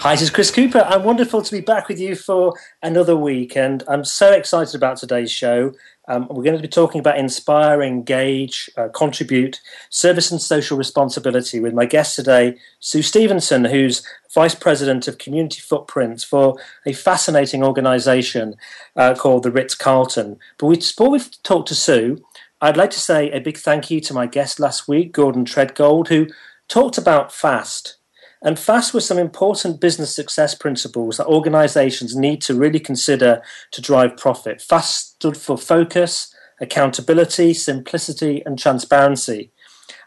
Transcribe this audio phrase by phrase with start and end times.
[0.00, 0.86] Hi, this is Chris Cooper.
[0.86, 2.54] I'm wonderful to be back with you for
[2.84, 5.72] another week, and I'm so excited about today's show.
[6.06, 9.60] Um, we're going to be talking about inspire, engage, uh, contribute,
[9.90, 15.60] service and social responsibility with my guest today, Sue Stephenson, who's Vice President of Community
[15.60, 18.54] Footprints for a fascinating organisation
[18.94, 20.38] uh, called the Ritz Carlton.
[20.58, 22.24] But before we talk to Sue,
[22.60, 26.06] I'd like to say a big thank you to my guest last week, Gordon Tredgold,
[26.06, 26.28] who
[26.68, 27.97] talked about FAST
[28.42, 33.80] and FAST was some important business success principles that organizations need to really consider to
[33.80, 34.62] drive profit.
[34.62, 39.50] FAST stood for focus, accountability, simplicity, and transparency.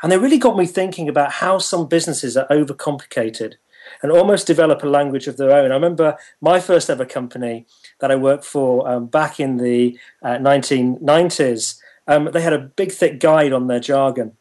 [0.02, 3.56] And they really got me thinking about how some businesses are overcomplicated
[4.02, 5.72] and almost develop a language of their own.
[5.72, 7.66] I remember my first ever company
[8.00, 11.80] that I worked for um, back in the uh, 1990s.
[12.08, 14.38] Um, they had a big, thick guide on their jargon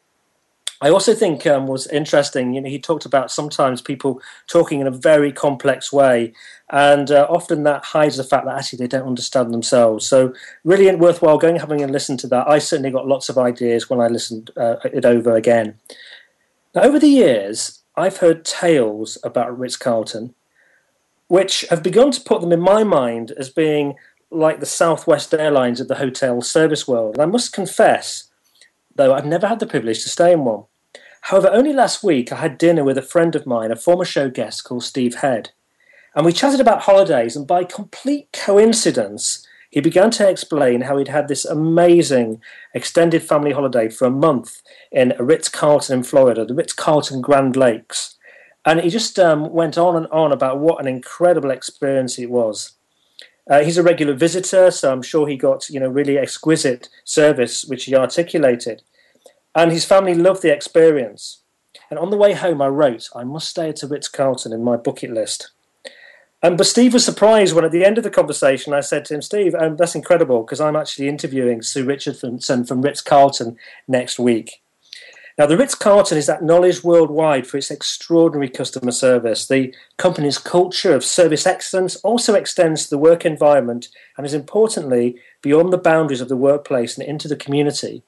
[0.81, 2.55] I also think um, was interesting.
[2.55, 6.33] You know, he talked about sometimes people talking in a very complex way,
[6.71, 10.07] and uh, often that hides the fact that actually they don't understand themselves.
[10.07, 10.33] So,
[10.63, 12.47] really worthwhile going having a listen to that.
[12.47, 15.75] I certainly got lots of ideas when I listened uh, it over again.
[16.73, 20.33] Now, over the years, I've heard tales about Ritz Carlton,
[21.27, 23.95] which have begun to put them in my mind as being
[24.31, 27.15] like the Southwest Airlines of the hotel service world.
[27.15, 28.31] And I must confess,
[28.95, 30.63] though I've never had the privilege to stay in one.
[31.21, 34.29] However, only last week I had dinner with a friend of mine, a former show
[34.29, 35.51] guest called Steve Head.
[36.15, 41.07] And we chatted about holidays, and by complete coincidence, he began to explain how he'd
[41.07, 42.41] had this amazing
[42.73, 44.61] extended family holiday for a month
[44.91, 48.17] in Ritz Carlton in Florida, the Ritz Carlton Grande Lakes.
[48.65, 52.73] And he just um, went on and on about what an incredible experience it was.
[53.49, 57.65] Uh, he's a regular visitor, so I'm sure he got you know really exquisite service,
[57.65, 58.83] which he articulated.
[59.53, 61.43] And his family loved the experience.
[61.89, 64.63] And on the way home, I wrote, I must stay at a Ritz Carlton in
[64.63, 65.51] my bucket list.
[66.43, 69.13] And but Steve was surprised when at the end of the conversation I said to
[69.13, 73.57] him, Steve, um, that's incredible because I'm actually interviewing Sue Richardson from Ritz Carlton
[73.87, 74.61] next week.
[75.37, 79.47] Now, the Ritz Carlton is acknowledged worldwide for its extraordinary customer service.
[79.47, 83.87] The company's culture of service excellence also extends to the work environment
[84.17, 88.03] and is importantly beyond the boundaries of the workplace and into the community.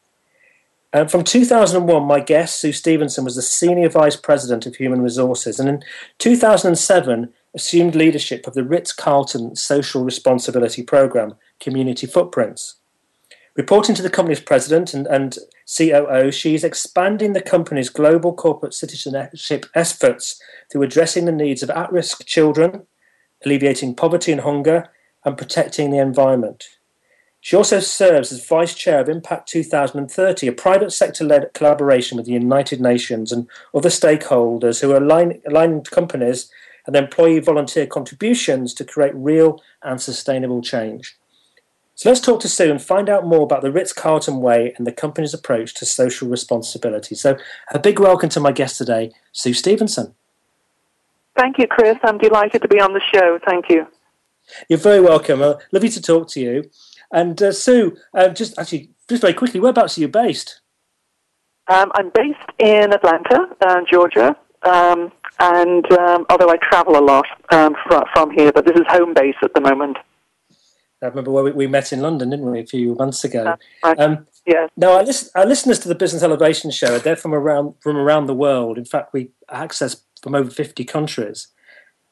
[0.95, 5.59] Um, from 2001, my guest, Sue Stephenson, was the Senior Vice President of Human Resources,
[5.59, 5.83] and in
[6.19, 12.75] 2007, assumed leadership of the Ritz Carlton Social Responsibility Program, Community Footprints.
[13.55, 15.37] Reporting to the company's president and, and
[15.77, 20.39] COO, she is expanding the company's global corporate citizenship efforts
[20.71, 22.85] through addressing the needs of at risk children,
[23.45, 24.89] alleviating poverty and hunger,
[25.25, 26.65] and protecting the environment.
[27.43, 32.25] She also serves as vice chair of Impact 2030, a private sector led collaboration with
[32.25, 36.49] the United Nations and other stakeholders who are align, aligning companies
[36.87, 41.17] and employee volunteer contributions to create real and sustainable change.
[41.95, 44.87] So let's talk to Sue and find out more about the Ritz Carlton Way and
[44.87, 47.13] the company's approach to social responsibility.
[47.13, 47.37] So,
[47.73, 50.15] a big welcome to my guest today, Sue Stephenson.
[51.35, 51.97] Thank you, Chris.
[52.03, 53.37] I'm delighted to be on the show.
[53.45, 53.85] Thank you.
[54.69, 55.41] You're very welcome.
[55.41, 56.69] Uh, lovely to talk to you.
[57.13, 60.61] And uh, Sue, uh, just actually, just very quickly, whereabouts are you based?
[61.67, 67.25] Um, I'm based in Atlanta, uh, Georgia, um, and um, although I travel a lot
[67.51, 69.97] um, from, from here, but this is home base at the moment.
[71.03, 73.57] I remember where we, we met in London, didn't we, a few months ago?
[73.83, 73.99] Right.
[73.99, 74.69] Um, yes.
[74.75, 78.25] Now, our, list, our, listeners to the Business Elevation Show, they're from around from around
[78.25, 78.77] the world.
[78.77, 81.47] In fact, we access from over 50 countries.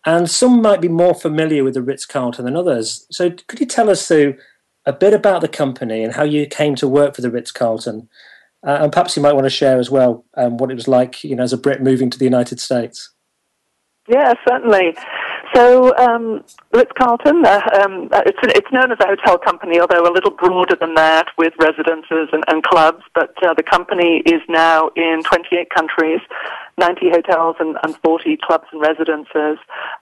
[0.05, 3.05] And some might be more familiar with the Ritz Carlton than others.
[3.11, 4.35] So, could you tell us, Sue,
[4.85, 8.09] a bit about the company and how you came to work for the Ritz Carlton,
[8.63, 11.23] Uh, and perhaps you might want to share as well um, what it was like,
[11.23, 13.11] you know, as a Brit moving to the United States.
[14.07, 14.95] Yeah, certainly.
[15.53, 20.03] So um, Ritz Carlton, uh, um, uh, it's, it's known as a hotel company, although
[20.03, 23.03] a little broader than that, with residences and, and clubs.
[23.13, 26.21] But uh, the company is now in 28 countries,
[26.77, 29.57] 90 hotels and, and 40 clubs and residences,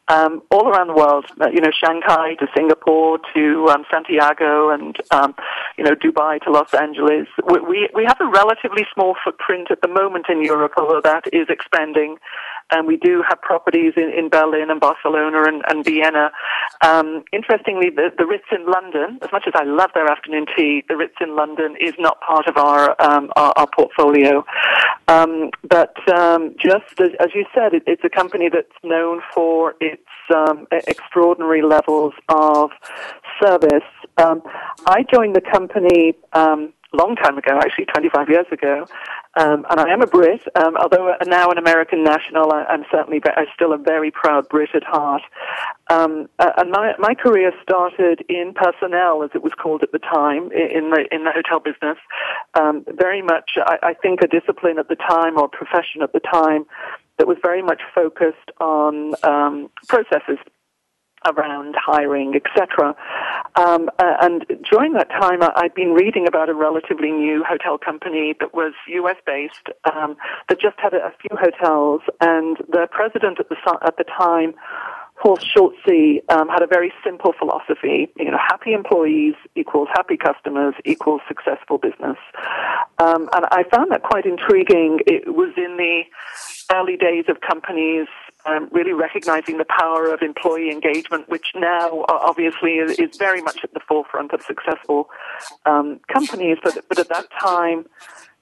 [0.08, 1.26] um, all around the world.
[1.42, 5.34] Uh, you know, Shanghai to Singapore to um, Santiago and um,
[5.78, 7.28] you know Dubai to Los Angeles.
[7.50, 11.26] We, we we have a relatively small footprint at the moment in Europe, although that
[11.34, 12.18] is expanding
[12.72, 16.32] and we do have properties in, in Berlin and Barcelona and, and Vienna.
[16.82, 20.84] Um, interestingly, the, the Ritz in London, as much as I love their afternoon tea,
[20.88, 24.46] the Ritz in London is not part of our um, our, our, portfolio.
[25.08, 29.76] Um, but um, just as, as, you said, it, it's a company that's known for
[29.80, 30.04] its
[30.36, 32.72] um, extraordinary levels of
[33.44, 33.84] service.
[34.18, 34.42] Um,
[34.86, 36.14] I joined the company
[36.94, 38.86] long time ago, actually 25 years ago.
[39.38, 42.52] Um, and I am a Brit, um, although now an American national.
[42.52, 45.22] I, am certainly I'm still a very proud Brit at heart.
[45.90, 50.00] Um, uh, and my my career started in personnel, as it was called at the
[50.00, 51.98] time, in the in the hotel business.
[52.56, 56.20] Um, very much, I, I think, a discipline at the time or profession at the
[56.20, 56.66] time
[57.18, 60.40] that was very much focused on um, processes
[61.26, 62.96] around hiring, etc.
[63.56, 67.78] Um, uh, and during that time, I, had been reading about a relatively new hotel
[67.78, 69.18] company that was U.S.
[69.26, 70.16] based um,
[70.48, 74.54] that just had a, a, few hotels, and the president at the at the time.
[75.22, 78.08] Horst Schulze um, had a very simple philosophy.
[78.16, 82.16] You know, happy employees equals happy customers equals successful business.
[83.00, 85.00] Um, and I found that quite intriguing.
[85.06, 86.04] It was in the
[86.74, 88.08] early days of companies
[88.46, 93.60] um, really recognizing the power of employee engagement, which now obviously is, is, very much
[93.64, 95.10] at the forefront of successful
[95.66, 96.58] um, companies.
[96.64, 97.86] But, but at that time,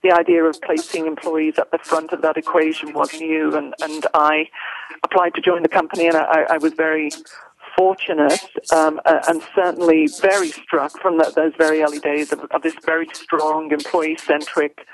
[0.04, 4.06] the idea of placing employees at the front of that equation was new, and, and
[4.14, 4.50] I
[5.04, 7.10] applied to join the company, and I, I was very
[7.78, 8.42] fortunate
[8.74, 13.08] um, and certainly very struck from the, those very early days of, of this very
[13.14, 14.86] strong employee-centric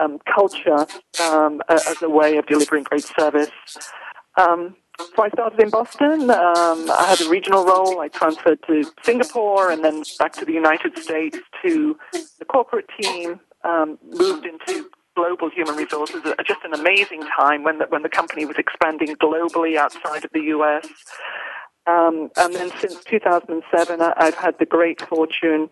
[0.00, 0.86] um, culture
[1.22, 3.50] um, as a way of delivering great service.
[4.36, 6.30] Um, so I started in Boston.
[6.30, 8.00] Um, I had a regional role.
[8.00, 13.40] I transferred to Singapore and then back to the United States to the corporate team.
[13.64, 18.44] Um, moved into global human resources just an amazing time when the, when the company
[18.44, 20.86] was expanding globally outside of the U.S.
[21.86, 25.70] Um, and then since 2007, I, I've had the great fortune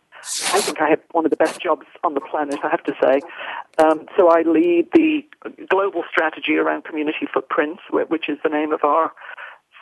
[0.52, 2.94] I think I have one of the best jobs on the planet, I have to
[3.02, 3.20] say.
[3.78, 5.24] Um, so I lead the
[5.68, 9.12] global strategy around community footprints, which is the name of our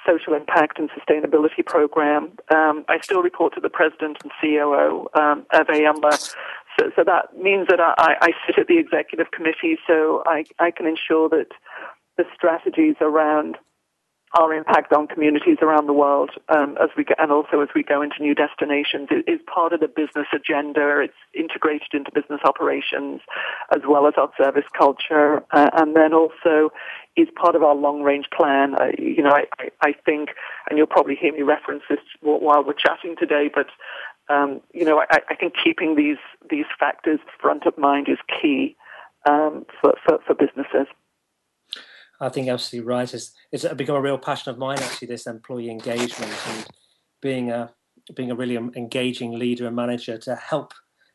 [0.07, 2.33] social impact and sustainability program.
[2.51, 5.87] Um, I still report to the president and COO, um, Hervé
[6.79, 10.71] So, so that means that I, I sit at the executive committee, so I, I
[10.71, 11.49] can ensure that
[12.17, 13.59] the strategies around
[14.35, 18.01] our impact on communities around the world um, as we and also as we go
[18.01, 21.01] into new destinations is part of the business agenda.
[21.01, 23.21] It's integrated into business operations
[23.75, 26.73] as well as our service culture, uh, and then also
[27.17, 28.75] is part of our long range plan.
[28.75, 29.45] Uh, you know, I,
[29.83, 30.31] I, think,
[30.69, 33.67] and you'll probably hear me reference this while we're chatting today, but
[34.33, 36.17] um, you know, I, I, think keeping these
[36.49, 38.77] these factors front of mind is key
[39.29, 40.87] um, for, for, for businesses.
[42.23, 43.13] I think absolutely right.
[43.13, 45.09] It's, it's become a real passion of mine actually.
[45.09, 46.67] This employee engagement and
[47.21, 47.73] being a
[48.15, 50.73] being a really engaging leader and manager to help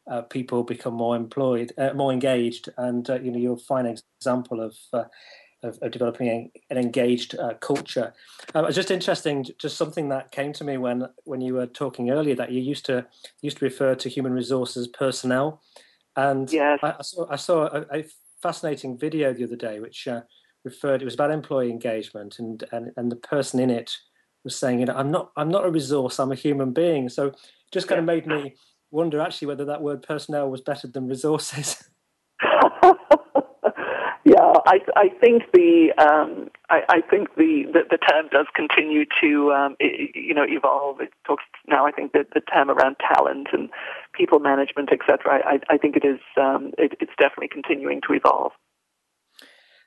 [0.10, 3.98] uh, people become more employed, uh, more engaged, and uh, you know you're a fine
[4.20, 4.76] example of.
[4.94, 5.06] Uh,
[5.64, 8.14] of, of, developing an engaged uh, culture.
[8.54, 12.12] Um, it's just interesting, just something that came to me when when you were talking
[12.12, 13.08] earlier that you used to
[13.42, 15.64] used to refer to human resources personnel,
[16.16, 16.78] and yes.
[16.84, 18.06] I, I, saw I saw a, a,
[18.40, 20.22] fascinating video the other day which uh,
[20.68, 21.02] referred.
[21.02, 23.98] It was about employee engagement, and and and the person in it
[24.44, 26.20] was saying, you know, I'm not I'm not a resource.
[26.20, 27.10] I'm a human being.
[27.10, 27.34] So
[27.72, 28.56] just kind of made me
[28.92, 31.84] wonder actually whether that word personnel was better than resources.
[34.24, 39.06] yeah, I I think the um, I, I think the, the, the term does continue
[39.22, 41.02] to um, it, you know evolve.
[41.02, 41.86] It talks now.
[41.86, 43.70] I think that the term around talent and
[44.14, 45.42] people management, etc.
[45.46, 48.52] I, I think it is um, it, it's definitely continuing to evolve.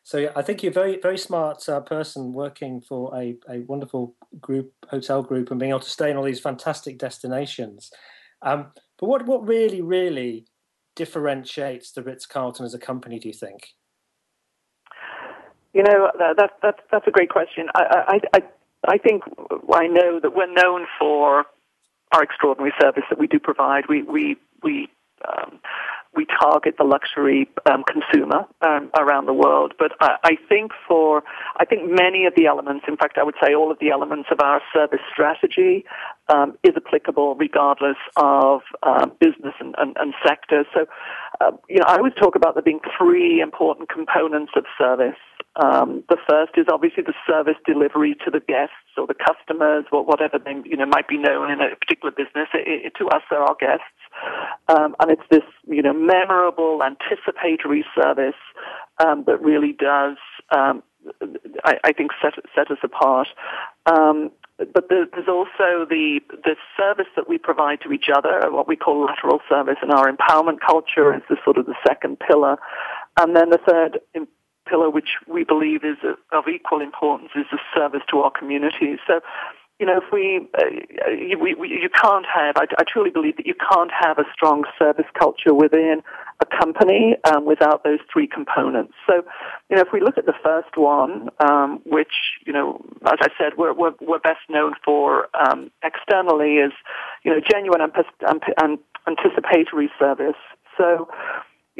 [0.03, 4.15] So I think you're a very, very smart uh, person working for a, a wonderful
[4.41, 7.91] group, hotel group, and being able to stay in all these fantastic destinations.
[8.43, 10.47] Um, but what, what really, really
[10.97, 13.19] differentiates the Ritz Carlton as a company?
[13.19, 13.69] Do you think?
[15.73, 17.69] You know, that, that, that's a great question.
[17.75, 18.43] I, I, I,
[18.89, 19.23] I think
[19.73, 21.45] I know that we're known for
[22.13, 23.85] our extraordinary service that we do provide.
[23.89, 24.89] We, we, we
[25.29, 25.61] um,
[26.17, 29.75] we target the luxury um, consumer um, around the world.
[29.79, 31.23] But I, I, think for
[31.57, 34.29] I think many of the elements, in fact, I would say all of the elements
[34.33, 35.85] of our service strategy
[36.29, 40.65] um, is applicable regardless of um, business and, and, and, sector.
[40.75, 40.87] So,
[41.41, 45.19] uh, you know, I always talk about there being three important components of service.
[45.63, 50.05] Um, the first is obviously the service delivery to the guests or the customers, or
[50.05, 52.49] whatever they you know might be known in a particular business.
[52.55, 54.00] It, it, to us, they're our guests,
[54.69, 58.35] um, and it's this you know memorable, anticipatory service
[59.05, 60.17] um, that really does.
[60.51, 60.83] Um,
[61.65, 63.29] I, I, think set set us apart.
[63.87, 64.31] Um,
[64.75, 69.07] but there's also the the service that we provide to each other, what we call
[69.07, 72.59] lateral service, and our empowerment culture is the sort of the second pillar,
[73.19, 74.01] and then the third
[74.69, 75.97] pillar, which we believe is
[76.33, 78.99] of equal importance, is the service to our communities.
[79.07, 79.21] So
[79.81, 83.47] you know, if we, uh, we, we, you can't have, I, I, truly believe that
[83.47, 86.03] you can't have a strong service culture within
[86.41, 88.93] a company um, without those three components.
[89.07, 89.25] So,
[89.71, 92.13] you know, if we look at the first one, um, which,
[92.47, 96.73] you know, as I said, we're, we're, we're best known for um, externally is,
[97.25, 100.37] you know, genuine and anticipatory service.
[100.77, 101.09] So,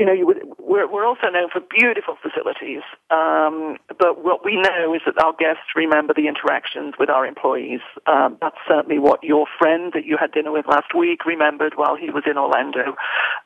[0.01, 2.81] you know, you would, we're, we're also known for beautiful facilities,
[3.11, 7.81] um, but what we know is that our guests remember the interactions with our employees.
[8.07, 11.97] Um, that's certainly what your friend that you had dinner with last week remembered while
[11.97, 12.97] he was in Orlando.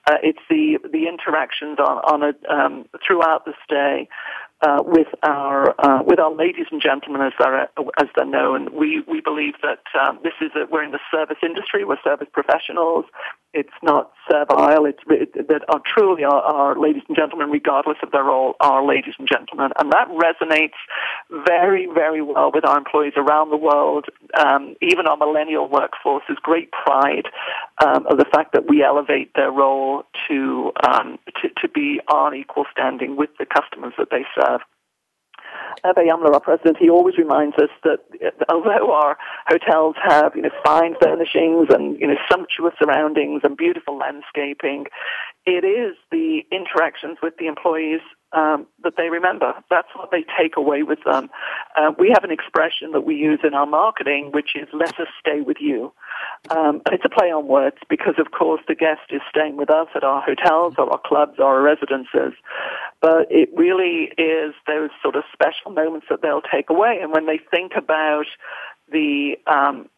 [0.07, 4.09] Uh, it's the the interactions on, on a, um, throughout the stay
[4.61, 8.73] uh, with our uh, with our ladies and gentlemen, as they're as they're known.
[8.73, 11.85] We we believe that um, this is a, we're in the service industry.
[11.85, 13.07] We're service professionals.
[13.55, 14.85] It's not servile.
[14.85, 18.85] It's it, that are truly our, our ladies and gentlemen, regardless of their role, are
[18.85, 20.75] ladies and gentlemen, and that resonates
[21.47, 24.07] very very well with our employees around the world.
[24.37, 27.27] Um, even our millennial workforce has great pride
[27.85, 32.35] um, of the fact that we elevate their role to, um, to to be on
[32.35, 34.61] equal standing with the customers that they serve.
[35.85, 37.99] Humler, our president, he always reminds us that
[38.49, 39.17] although our
[39.49, 44.87] hotels have, you know, fine furnishings and, you know, sumptuous surroundings and beautiful landscaping,
[45.47, 48.01] it is the interactions with the employees
[48.35, 49.55] um, that they remember.
[49.71, 51.31] That's what they take away with them.
[51.77, 55.07] Uh, we have an expression that we use in our marketing, which is "let us
[55.21, 55.93] stay with you."
[56.51, 59.89] Um, it's a play on words because, of course, the guest is staying with us
[59.95, 62.33] at our hotels or our clubs or our residences.
[63.01, 66.99] But it really is those sort of special moments that they'll take away.
[67.01, 68.27] And when they think about
[68.91, 69.89] the um,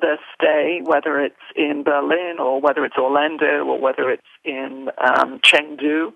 [0.00, 5.38] their stay, whether it's in Berlin or whether it's Orlando or whether it's in um,
[5.40, 6.12] Chengdu,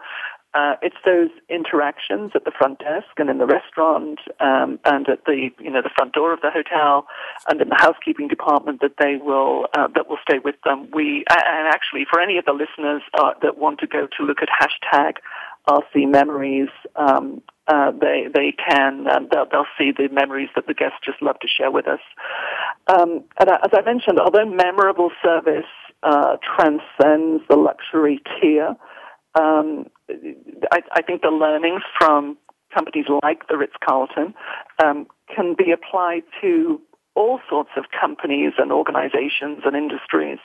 [0.57, 5.25] uh, it's those interactions at the front desk and in the restaurant um, and at
[5.27, 7.07] the you know the front door of the hotel
[7.49, 10.89] and in the housekeeping department that they will uh, that will stay with them.
[10.95, 14.39] We and actually for any of the listeners uh, that want to go to look
[14.41, 15.17] at hashtag
[15.69, 20.75] RC memories, um, uh, they they can um, they'll, they'll see the memories that the
[20.75, 22.01] guests just love to share with us.
[22.87, 25.67] Um, and as I mentioned, although memorable service
[26.03, 28.77] uh, transcends the luxury tier
[29.37, 29.87] um,
[30.73, 32.39] I, I, think the learnings from
[32.73, 34.35] companies like the Ritz Carlton
[34.83, 36.81] um, can be applied to
[37.15, 40.39] all sorts of companies and organizations and industries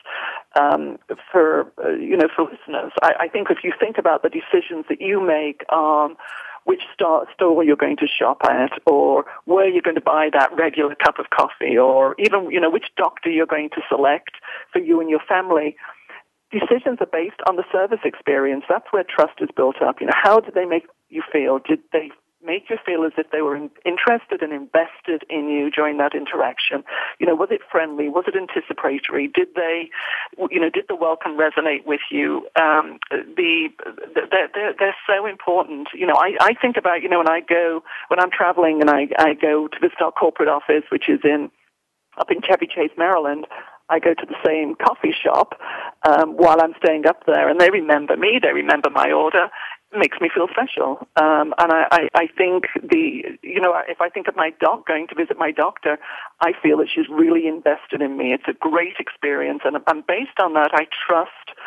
[0.60, 0.98] um,
[1.32, 2.92] for uh, you know for listeners.
[3.01, 6.16] I, I, think if you think about the decisions that you make on
[6.65, 10.51] which store, store you're going to shop at, or where you're going to buy that
[10.58, 14.32] regular cup of coffee, or even you know which doctor you're going to select
[14.72, 15.75] for you and your family
[16.51, 18.63] decisions are based on the service experience.
[18.70, 20.01] That's where trust is built up.
[20.01, 21.60] You know, how did they make you feel?
[21.60, 22.12] Did they
[22.43, 26.13] make you feel as if they were in, interested and invested in you during that
[26.13, 26.83] interaction?
[27.19, 28.10] You know, was it friendly?
[28.10, 29.27] Was it anticipatory?
[29.27, 29.89] Did they,
[30.50, 32.48] you know, did the welcome resonate with you?
[32.60, 33.69] Um, the
[34.15, 35.89] they're, they're, they're so important.
[35.93, 38.89] You know, I, I think about you know when I go when I'm traveling and
[38.89, 41.51] I I go to the our corporate office, which is in
[42.17, 43.45] up in Chevy Chase, Maryland.
[43.89, 45.60] I go to the same coffee shop
[46.07, 48.39] um, while I'm staying up there, and they remember me.
[48.41, 49.50] They remember my order.
[49.93, 51.05] Makes me feel special.
[51.17, 54.88] Um, and I, I, I think the, you know, if I think of my doc
[54.88, 55.98] going to visit my doctor,
[56.39, 58.31] I feel that she's really invested in me.
[58.31, 61.57] It's a great experience, and, and based on that, I trust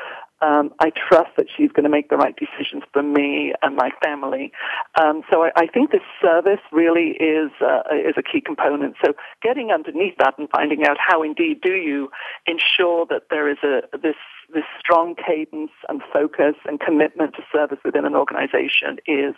[0.45, 3.91] um, I trust that she's going to make the right decisions for me and my
[4.03, 4.53] family.
[5.01, 8.97] Um, so I, I, think this service really is uh, is a key component.
[9.05, 12.11] So getting underneath that and finding out how indeed do you
[12.47, 14.17] ensure that there is a this
[14.53, 19.35] this strong cadence and focus and commitment to service within an organization is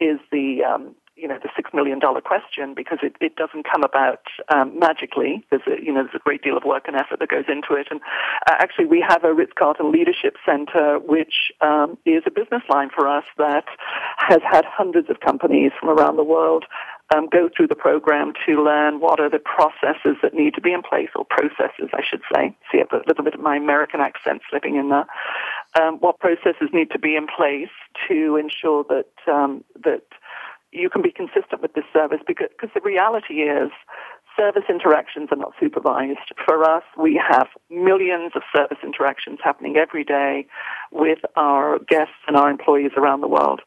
[0.00, 3.82] is the um, you know, the six million dollar question because it, it doesn't come
[3.82, 5.44] about um, magically.
[5.50, 7.74] There's a, you know, there's a great deal of work and effort that goes into
[7.74, 7.88] it.
[7.90, 8.00] And
[8.48, 12.90] uh, actually, we have a Ritz Carlton Leadership Center, which um, is a business line
[12.94, 13.64] for us that
[14.16, 16.64] has had hundreds of companies from around the world
[17.14, 20.72] um, go through the program to learn what are the processes that need to be
[20.72, 22.56] in place, or processes, I should say.
[22.70, 25.06] See, a little bit of my American accent slipping in there.
[25.80, 27.70] Um, what processes need to be in place
[28.08, 30.02] to ensure that um, that
[30.72, 32.20] you can be consistent with this service?
[32.26, 33.70] Because because the reality is.
[34.38, 36.32] Service interactions are not supervised.
[36.46, 40.46] For us, we have millions of service interactions happening every day
[40.92, 43.60] with our guests and our employees around the world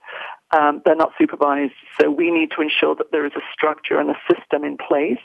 [0.54, 1.74] um, they're not supervised.
[2.00, 5.24] So we need to ensure that there is a structure and a system in place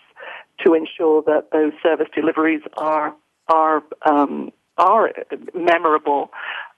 [0.64, 3.14] to ensure that those service deliveries are
[3.48, 5.12] are um, are
[5.54, 6.30] memorable,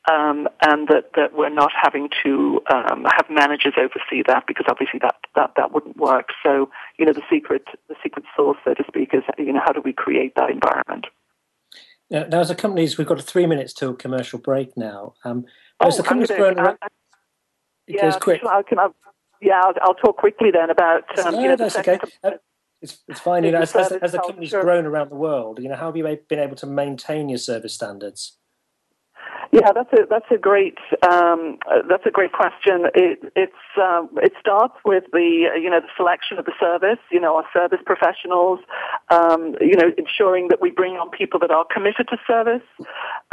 [0.08, 4.98] um, and that, that we're not having to um, have managers oversee that because obviously
[5.00, 6.30] that, that that wouldn't work.
[6.42, 9.72] So you know the secret the secret sauce, so to speak, is you know how
[9.72, 11.06] do we create that environment.
[12.10, 15.14] Now, now as a company, we've got three minutes till commercial break now.
[15.24, 15.44] Um,
[15.80, 16.76] as oh, the company's grown, I,
[17.86, 18.42] it goes quick.
[18.44, 18.88] I I,
[19.42, 21.18] yeah, I'll, I'll, talk quickly then about.
[21.18, 21.98] Um, yeah, you know, that's okay.
[22.24, 22.32] Uh,
[22.82, 23.44] it's, it's fine.
[23.44, 25.96] You know, as, as, as the company's grown around the world, you know, how have
[25.96, 28.38] you been able to maintain your service standards?
[29.52, 32.86] Yeah, that's a that's a great um, that's a great question.
[32.94, 33.52] It it's
[33.82, 37.02] um, it starts with the you know the selection of the service.
[37.10, 38.60] You know, our service professionals.
[39.10, 42.62] Um, you know, ensuring that we bring on people that are committed to service.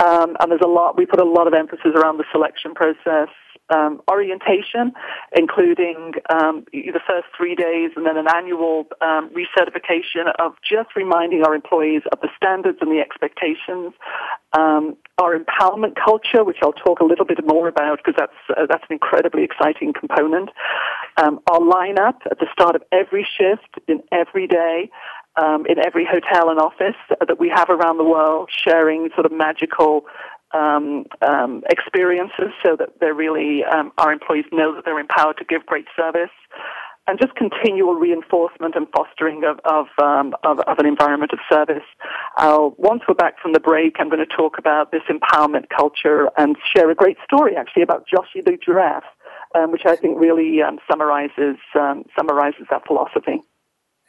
[0.03, 3.29] Um, and there's a lot we put a lot of emphasis around the selection process
[3.69, 4.93] um, orientation,
[5.35, 11.43] including um, the first three days and then an annual um, recertification of just reminding
[11.43, 13.93] our employees of the standards and the expectations.
[14.53, 18.65] Um, our empowerment culture, which I'll talk a little bit more about because that's uh,
[18.69, 20.49] that's an incredibly exciting component.
[21.17, 24.89] Um, our lineup at the start of every shift in every day.
[25.39, 29.31] Um, in every hotel and office that we have around the world, sharing sort of
[29.31, 30.07] magical
[30.53, 35.45] um, um, experiences so that they're really, um, our employees know that they're empowered to
[35.45, 36.31] give great service.
[37.09, 41.87] And just continual reinforcement and fostering of, of, um, of, of an environment of service.
[42.35, 46.29] Uh, once we're back from the break, I'm going to talk about this empowerment culture
[46.37, 49.05] and share a great story actually about Joshie the giraffe,
[49.55, 53.41] um, which I think really um, summarizes, summarizes that philosophy.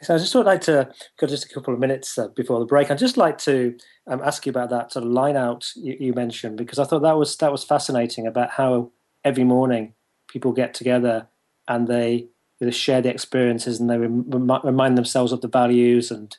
[0.01, 2.65] So I just would like to go just a couple of minutes uh, before the
[2.65, 2.89] break.
[2.89, 3.75] I'd just like to
[4.07, 7.01] um, ask you about that sort of line out you, you, mentioned because I thought
[7.01, 8.91] that was that was fascinating about how
[9.25, 9.93] every morning
[10.29, 11.27] people get together
[11.67, 12.27] and they,
[12.61, 14.29] they share the experiences and they rem-
[14.63, 16.37] remind themselves of the values and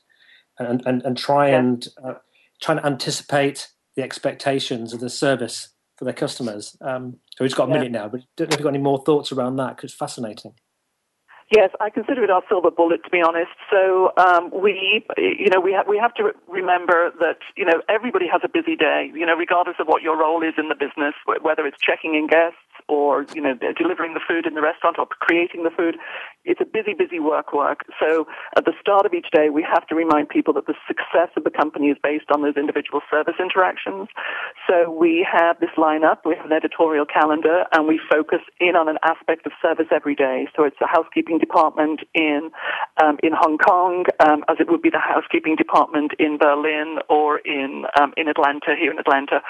[0.58, 1.58] and and, and try yeah.
[1.58, 2.14] and uh,
[2.62, 6.76] try and anticipate the expectations of the service for their customers.
[6.80, 7.78] Um, so we've got a yeah.
[7.78, 9.98] minute now, but don't know if you've got any more thoughts around that because it's
[9.98, 10.54] fascinating.
[11.50, 13.50] Yes, I consider it our silver bullet, to be honest.
[13.70, 18.26] So um, we, you know, we have we have to remember that you know everybody
[18.30, 19.10] has a busy day.
[19.14, 22.28] You know, regardless of what your role is in the business, whether it's checking in
[22.28, 22.58] guests
[22.90, 25.96] or you know delivering the food in the restaurant or creating the food.
[26.44, 27.80] It's a busy, busy work work.
[28.00, 28.26] So
[28.56, 31.44] at the start of each day, we have to remind people that the success of
[31.44, 34.08] the company is based on those individual service interactions.
[34.66, 38.88] So we have this lineup, we have an editorial calendar, and we focus in on
[38.88, 40.48] an aspect of service every day.
[40.56, 42.50] So it's the housekeeping department in
[43.02, 47.38] um, in Hong Kong, um, as it would be the housekeeping department in Berlin or
[47.38, 49.40] in um, in Atlanta, here in Atlanta,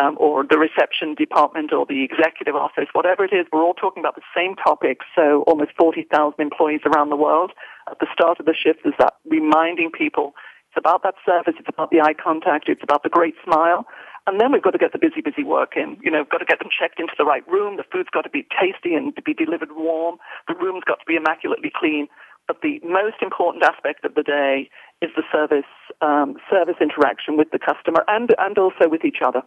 [0.00, 4.02] um, or the reception department or the executive office whatever it is, we're all talking
[4.02, 5.00] about the same topic.
[5.14, 7.52] So almost 40,000 employees around the world.
[7.90, 10.34] At the start of the shift is that reminding people
[10.74, 13.86] it's about that service, it's about the eye contact, it's about the great smile.
[14.26, 15.96] And then we've got to get the busy, busy work in.
[16.02, 17.76] You know, we've got to get them checked into the right room.
[17.76, 20.16] The food's got to be tasty and to be delivered warm.
[20.48, 22.08] The room's got to be immaculately clean.
[22.48, 24.68] But the most important aspect of the day
[25.00, 25.70] is the service,
[26.00, 29.42] um, service interaction with the customer and, and also with each other.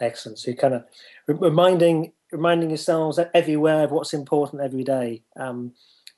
[0.00, 0.38] Excellent.
[0.38, 0.84] So you're kind of
[1.26, 5.22] reminding reminding yourselves everywhere of what's important every day.
[5.36, 5.72] Um,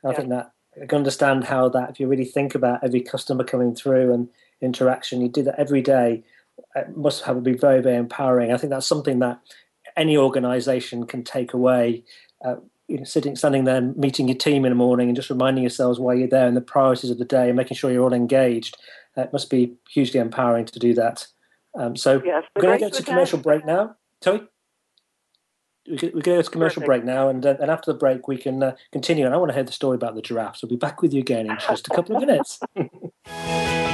[0.05, 0.17] I yeah.
[0.17, 3.75] think that I can understand how that if you really think about every customer coming
[3.75, 4.29] through and
[4.61, 6.25] interaction, you do that every day.
[6.75, 8.53] It must have be very very empowering.
[8.53, 9.41] I think that's something that
[9.97, 12.05] any organisation can take away.
[12.45, 12.57] Uh,
[12.89, 15.99] you know, sitting, standing there, meeting your team in the morning, and just reminding yourselves
[15.99, 18.77] why you're there and the priorities of the day, and making sure you're all engaged.
[19.17, 21.27] Uh, it must be hugely empowering to do that.
[21.79, 23.97] Um, so yes, we're going to go to commercial break now.
[24.23, 24.43] Sorry?
[25.89, 26.87] We're going to go to commercial Perfect.
[26.87, 29.25] break now, and uh, and after the break we can uh, continue.
[29.25, 30.57] And I want to hear the story about the giraffe.
[30.57, 32.59] So we'll be back with you again in just a couple of minutes.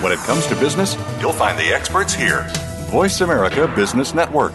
[0.00, 2.46] When it comes to business, you'll find the experts here.
[2.88, 4.54] Voice America Business Network.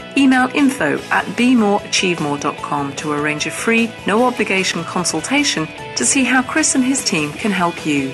[0.17, 6.75] Email info at bemoreachievemore.com to arrange a free, no obligation consultation to see how Chris
[6.75, 8.13] and his team can help you.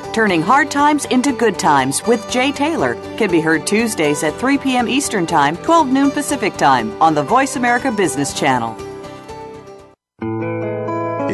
[0.13, 4.57] Turning Hard Times into Good Times with Jay Taylor can be heard Tuesdays at 3
[4.57, 4.89] p.m.
[4.89, 8.75] Eastern Time, 12 noon Pacific Time on the Voice America Business Channel.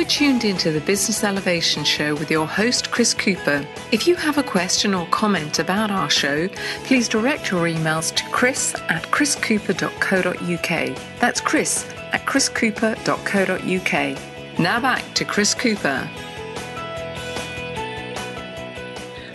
[0.00, 3.66] Are tuned into the Business Elevation Show with your host, Chris Cooper.
[3.92, 6.48] If you have a question or comment about our show,
[6.84, 10.96] please direct your emails to chris at chriscooper.co.uk.
[11.20, 14.58] That's chris at chriscooper.co.uk.
[14.58, 16.08] Now back to Chris Cooper.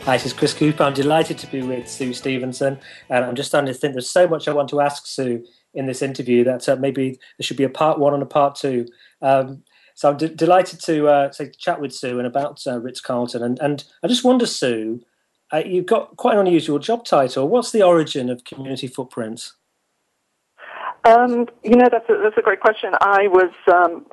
[0.05, 0.83] Hi, this is Chris Cooper.
[0.83, 4.27] I'm delighted to be with Sue Stephenson, and I'm just starting to think there's so
[4.27, 7.65] much I want to ask Sue in this interview that uh, maybe there should be
[7.65, 8.87] a part one and a part two.
[9.21, 9.61] Um,
[9.95, 13.41] so I'm d- delighted to uh, to chat with Sue and about uh, Ritz Carlton,
[13.41, 15.01] and and I just wonder, Sue,
[15.51, 17.47] uh, you've got quite an unusual job title.
[17.47, 19.53] What's the origin of Community Footprints?
[21.05, 22.91] Um, you know, that's a, that's a great question.
[22.99, 24.05] I was um,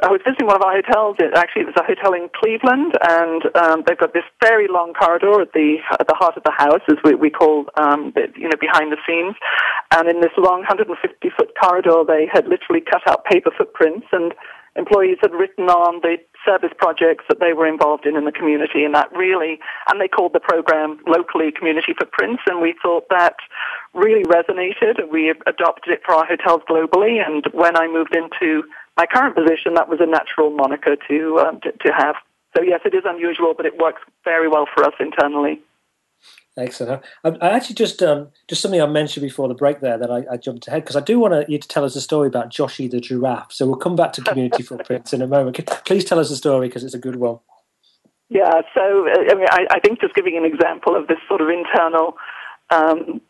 [0.00, 1.16] I was visiting one of our hotels.
[1.18, 4.94] It, actually, it was a hotel in Cleveland, and um, they've got this very long
[4.94, 8.48] corridor at the at the heart of the house, as we, we call um, you
[8.48, 9.34] know behind the scenes.
[9.90, 10.96] And in this long 150
[11.36, 14.32] foot corridor, they had literally cut out paper footprints and
[14.76, 18.84] employees had written on the service projects that they were involved in in the community
[18.84, 23.36] and that really and they called the program locally community footprints and we thought that
[23.94, 24.98] really resonated.
[24.98, 28.64] And we adopted it for our hotels globally and when I moved into
[28.96, 32.16] my current position that was a natural moniker to um, to, to have.
[32.56, 35.60] So yes it is unusual but it works very well for us internally
[36.60, 37.02] Excellent.
[37.24, 40.24] I, I actually just um, just something I mentioned before the break there that I,
[40.30, 42.90] I jumped ahead because I do want you to tell us a story about Joshie
[42.90, 43.52] the giraffe.
[43.52, 45.58] So we'll come back to community footprints in a moment.
[45.86, 47.38] Please tell us a story because it's a good one.
[48.28, 48.60] Yeah.
[48.74, 52.16] So I mean, I, I think just giving an example of this sort of internal
[52.70, 53.20] um,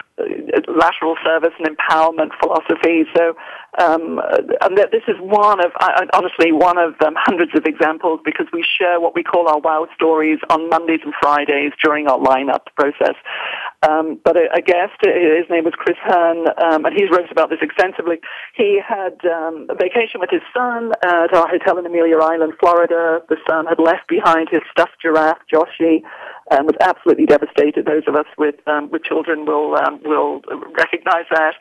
[0.69, 3.05] lateral service and empowerment philosophy.
[3.17, 3.35] So,
[3.79, 4.21] um,
[4.61, 5.73] and this is one of,
[6.13, 9.87] honestly, one of um, hundreds of examples because we share what we call our wow
[9.95, 13.17] stories on Mondays and Fridays during our lineup process.
[13.89, 17.61] Um, but a, guest, his name was Chris Hurn, um, and he's wrote about this
[17.63, 18.17] extensively.
[18.55, 23.23] He had um, a vacation with his son at our hotel in Amelia Island, Florida.
[23.29, 26.03] The son had left behind his stuffed giraffe, Joshie,
[26.51, 27.87] and was absolutely devastated.
[27.87, 30.43] Those of us with um, with children will um, will
[30.77, 31.55] recognize that.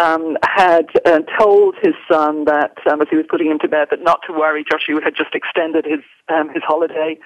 [0.00, 3.88] Um, had uh, told his son that um, as he was putting him to bed
[3.90, 7.18] that not to worry, Joshua had just extended his um, his holiday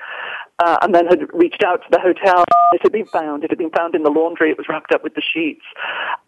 [0.59, 2.45] uh, and then had reached out to the hotel.
[2.73, 3.45] It had been found.
[3.45, 4.51] It had been found in the laundry.
[4.51, 5.65] It was wrapped up with the sheets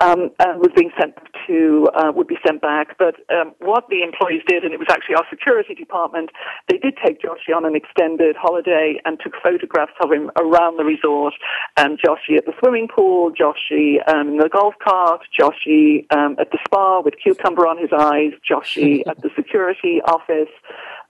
[0.00, 1.14] um, and was being sent
[1.46, 2.98] to uh, would be sent back.
[2.98, 6.30] But um, what the employees did, and it was actually our security department,
[6.68, 10.84] they did take Joshie on an extended holiday and took photographs of him around the
[10.84, 11.34] resort.
[11.76, 16.50] And Joshie at the swimming pool, Joshie um, in the golf cart, Joshie um, at
[16.50, 20.52] the spa with cucumber on his eyes, Joshie at the security office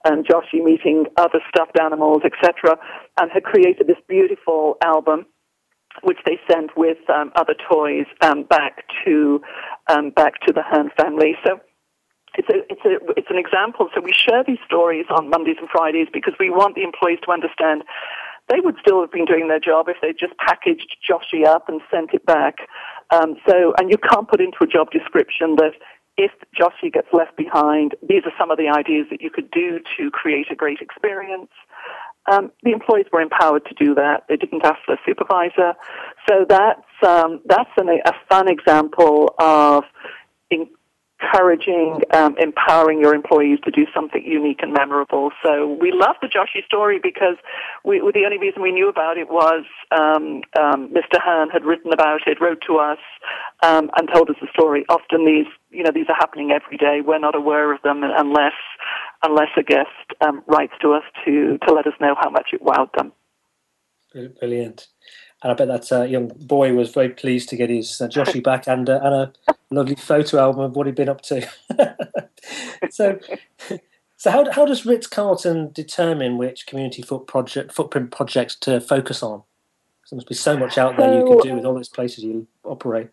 [0.05, 2.77] and Joshie meeting other stuffed animals, etc.,
[3.19, 5.25] and had created this beautiful album
[6.03, 9.41] which they sent with um, other toys um, back to
[9.87, 11.35] um, back to the Hurn family.
[11.45, 11.59] So
[12.37, 13.89] it's a, it's a, it's an example.
[13.93, 17.31] So we share these stories on Mondays and Fridays because we want the employees to
[17.31, 17.83] understand
[18.49, 21.81] they would still have been doing their job if they just packaged Joshie up and
[21.91, 22.57] sent it back.
[23.11, 25.73] Um, so, and you can't put into a job description that
[26.19, 29.79] if Joshie gets left behind, these are some of the ideas that you could do
[29.97, 31.49] to create a great experience.
[32.29, 34.25] Um, the employees were empowered to do that.
[34.27, 35.73] They didn't ask for a supervisor.
[36.27, 39.85] So that's, um, that's an, a fun example of
[40.51, 40.67] in,
[41.21, 45.31] encouraging, um, empowering your employees to do something unique and memorable.
[45.43, 47.35] So we love the Joshie story because
[47.83, 51.21] we, the only reason we knew about it was um, um, Mr.
[51.23, 52.99] Hurn had written about it, wrote to us,
[53.63, 54.85] um, and told us the story.
[54.89, 57.01] Often these, you know, these are happening every day.
[57.05, 58.53] We're not aware of them unless
[59.21, 59.89] unless a guest
[60.25, 63.11] um, writes to us to to let us know how much it wowed them.
[64.39, 64.87] Brilliant.
[65.43, 68.07] And I bet that uh, young boy was very pleased to get his uh,
[68.43, 69.33] back and, uh, and a
[69.71, 71.47] lovely photo album of what he'd been up to.
[72.89, 73.19] so,
[74.17, 79.21] so how, how does Ritz Carlton determine which community foot project, footprint projects to focus
[79.21, 79.43] on?
[80.09, 82.47] There must be so much out there you can do with all those places you
[82.63, 83.09] operate.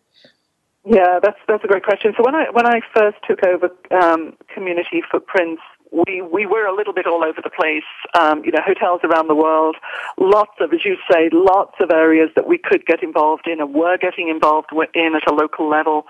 [0.83, 2.13] Yeah, that's that's a great question.
[2.17, 6.75] So when I when I first took over um, community footprints we we were a
[6.75, 7.87] little bit all over the place.
[8.17, 9.75] Um, you know, hotels around the world,
[10.17, 13.73] lots of, as you say, lots of areas that we could get involved in and
[13.73, 16.05] were getting involved in at a local level.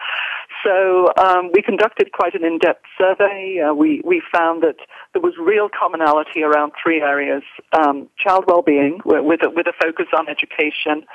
[0.63, 3.59] So um, we conducted quite an in-depth survey.
[3.59, 4.77] Uh, we we found that
[5.13, 7.43] there was real commonality around three areas:
[7.73, 11.05] um, child well-being, with a, with a focus on education,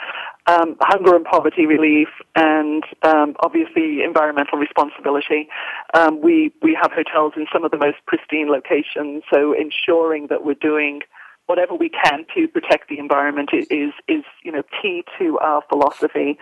[0.47, 5.49] um, hunger and poverty relief, and um, obviously environmental responsibility.
[5.95, 10.45] Um, we we have hotels in some of the most pristine locations, so ensuring that
[10.45, 11.01] we're doing
[11.47, 16.39] whatever we can to protect the environment is is you know key to our philosophy.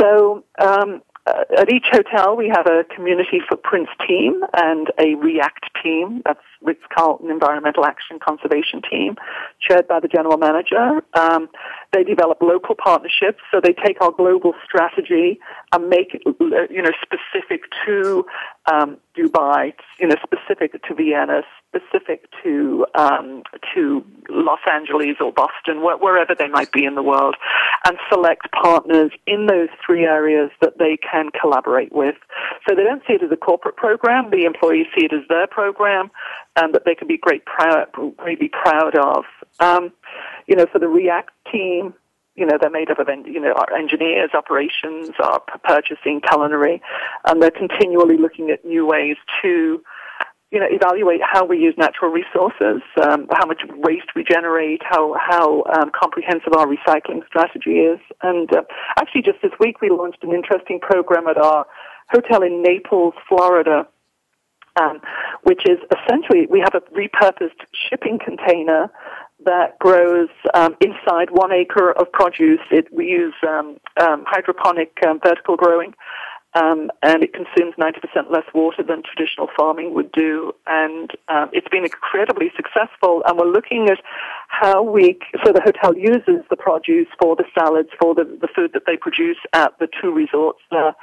[0.00, 5.70] So um, uh, at each hotel, we have a community footprints team and a REACT
[5.82, 6.22] team.
[6.24, 9.16] That's Ritz Carlton Environmental Action Conservation Team,
[9.60, 11.02] chaired by the general manager.
[11.14, 11.48] Um,
[11.92, 15.38] they develop local partnerships, so they take our global strategy
[15.72, 16.22] and make it,
[16.70, 18.24] you know, specific to
[18.70, 23.42] um, Dubai, you know, specific to Vienna, specific to um,
[23.74, 27.34] to Los Angeles or Boston, wh- wherever they might be in the world,
[27.86, 32.14] and select partners in those three areas that they can collaborate with.
[32.68, 35.46] So they don't see it as a corporate program; the employees see it as their
[35.46, 36.10] program,
[36.56, 37.86] and that they can be great proud,
[38.24, 39.24] really proud of.
[39.60, 39.92] Um,
[40.46, 41.94] you know, for the React team,
[42.34, 46.80] you know, they're made up of, you know, our engineers, operations, our purchasing, culinary,
[47.26, 49.82] and they're continually looking at new ways to,
[50.50, 55.14] you know, evaluate how we use natural resources, um, how much waste we generate, how
[55.18, 58.00] how um, comprehensive our recycling strategy is.
[58.22, 58.62] And uh,
[58.98, 61.66] actually, just this week we launched an interesting program at our
[62.10, 63.86] hotel in Naples, Florida,
[64.80, 65.00] um,
[65.42, 68.90] which is essentially we have a repurposed shipping container
[69.44, 72.60] that grows um, inside one acre of produce.
[72.70, 75.94] It, we use um, um, hydroponic um, vertical growing,
[76.54, 80.52] um, and it consumes 90% less water than traditional farming would do.
[80.66, 81.10] And
[81.52, 83.22] it's been incredibly successful.
[83.26, 83.98] And we're looking at
[84.48, 88.72] how we, so the hotel uses the produce for the salads, for the, the food
[88.74, 90.94] that they produce at the two resorts there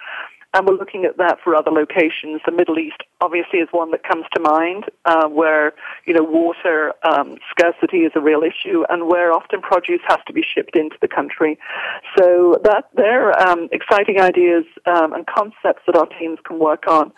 [0.53, 2.41] and we're looking at that for other locations.
[2.45, 5.73] The Middle East obviously is one that comes to mind, uh, where
[6.05, 10.33] you know water um, scarcity is a real issue, and where often produce has to
[10.33, 11.59] be shipped into the country.
[12.17, 17.11] So that they're um, exciting ideas um, and concepts that our teams can work on.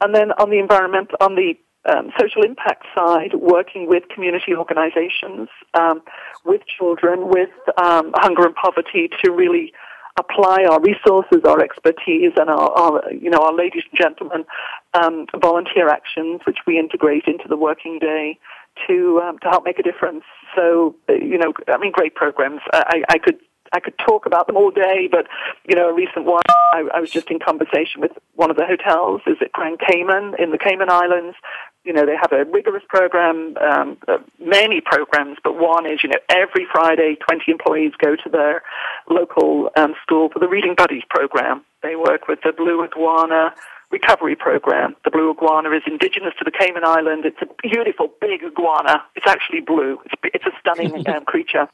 [0.00, 1.54] And then on the environment, on the
[1.84, 6.00] um, social impact side, working with community organizations, um,
[6.44, 9.72] with children, with um, hunger and poverty to really
[10.18, 14.44] apply our resources, our expertise, and our, our you know, our ladies and gentlemen
[14.94, 18.38] um, volunteer actions, which we integrate into the working day
[18.86, 20.24] to um, to help make a difference.
[20.54, 22.60] So, uh, you know, I mean, great programs.
[22.72, 23.38] I, I could
[23.72, 25.26] I could talk about them all day, but
[25.68, 26.42] you know, a recent one,
[26.74, 30.34] I, I was just in conversation with one of the hotels, is it Grand Cayman
[30.38, 31.36] in the Cayman Islands,
[31.84, 36.08] you know, they have a rigorous program, um, uh, many programs, but one is, you
[36.08, 38.62] know, every Friday, 20 employees go to their
[39.10, 41.64] local um, school for the Reading Buddies program.
[41.82, 43.54] They work with the Blue Iguana
[43.92, 44.96] recovery program.
[45.04, 47.26] The blue iguana is indigenous to the Cayman Island.
[47.26, 49.04] It's a beautiful big iguana.
[49.14, 50.00] It's actually blue.
[50.06, 51.68] It's, it's a stunning um, creature,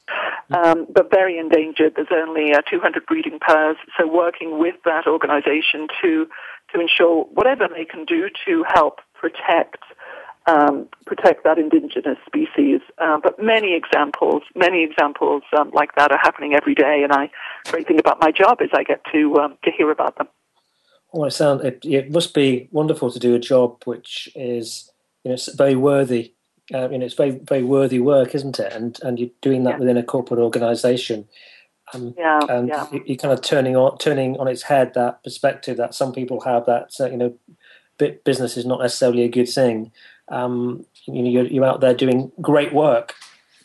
[0.50, 1.94] um, but very endangered.
[1.94, 3.76] There's only uh, 200 breeding pairs.
[3.96, 6.26] So working with that organization to
[6.74, 9.82] to ensure whatever they can do to help protect
[10.48, 12.80] um, protect that indigenous species.
[12.98, 17.02] Uh, but many examples, many examples um, like that are happening every day.
[17.04, 17.30] And I,
[17.70, 20.28] great thing about my job is I get to um, to hear about them.
[21.12, 24.90] Well, it sounds it, it, must be wonderful to do a job which is
[25.24, 26.32] you know it's very worthy.
[26.72, 28.72] Uh, you know, it's very very worthy work, isn't it?
[28.72, 29.78] And and you're doing that yeah.
[29.78, 31.28] within a corporate organisation.
[31.94, 32.86] Um, yeah, and yeah.
[33.06, 36.66] you're kind of turning on turning on its head that perspective that some people have
[36.66, 37.34] that uh, you know
[37.98, 39.92] business is not necessarily a good thing.
[40.30, 43.14] Um, you know, you're, you're, out there doing great work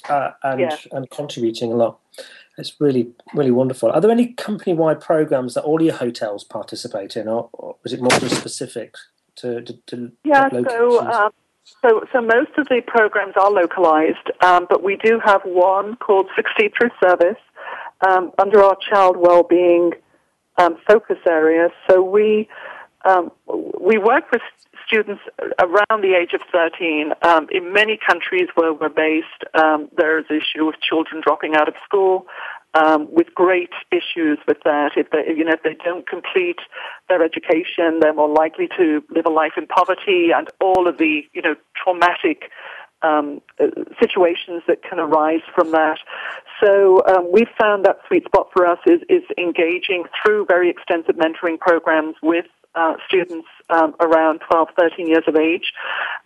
[0.09, 0.77] uh, and yeah.
[0.91, 1.99] and contributing a lot.
[2.57, 3.91] It's really really wonderful.
[3.91, 7.93] Are there any company wide programs that all your hotels participate in, or, or is
[7.93, 8.95] it more specific
[9.37, 10.49] to, to, to yeah?
[10.49, 11.05] So.
[11.05, 11.31] Um,
[11.81, 16.27] so, so most of the programs are localized, um, but we do have one called
[16.35, 17.39] Succeed Through Service,
[18.07, 19.91] um, under our child well-being
[20.57, 21.69] um, focus area.
[21.89, 22.49] So we
[23.05, 23.31] um,
[23.79, 24.41] we work with
[24.87, 25.21] students
[25.59, 27.13] around the age of 13.
[27.21, 31.75] Um, in many countries where we're based, um, there's issue of children dropping out of
[31.83, 32.27] school.
[32.75, 34.93] Um, with great issues with that.
[34.97, 36.57] If they, you know, if they don't complete
[37.07, 41.21] their education, they're more likely to live a life in poverty and all of the,
[41.33, 42.49] you know, traumatic
[43.03, 43.41] um,
[44.01, 45.99] situations that can arise from that.
[46.63, 51.15] So um, we've found that sweet spot for us is, is engaging through very extensive
[51.15, 55.73] mentoring programs with uh, students um, around 12, 13 years of age.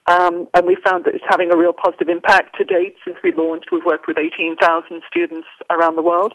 [0.08, 2.96] Um, and we found that it's having a real positive impact to date.
[3.04, 6.34] Since we launched, we've worked with 18,000 students around the world.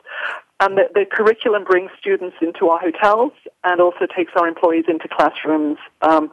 [0.60, 3.32] And the, the, curriculum brings students into our hotels
[3.64, 5.78] and also takes our employees into classrooms.
[6.02, 6.30] Um,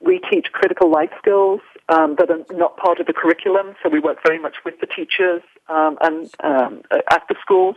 [0.00, 3.98] we teach critical life skills um, that are not part of the curriculum, so we
[3.98, 7.76] work very much with the teachers um, and um, at the schools.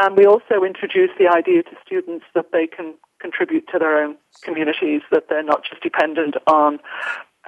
[0.00, 4.16] And we also introduce the idea to students that they can contribute to their own
[4.42, 6.78] communities, that they're not just dependent on,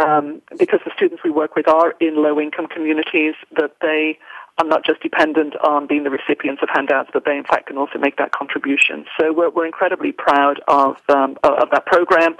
[0.02, 4.18] um, because the students we work with are in low income communities, that they
[4.58, 7.78] are not just dependent on being the recipients of handouts, but they in fact can
[7.78, 9.04] also make that contribution.
[9.18, 12.36] So we're, we're incredibly proud of, um, of that program.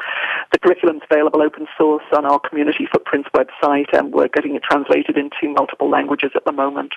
[0.52, 5.16] The curriculum's available open source on our Community Footprints website, and we're getting it translated
[5.16, 6.92] into multiple languages at the moment.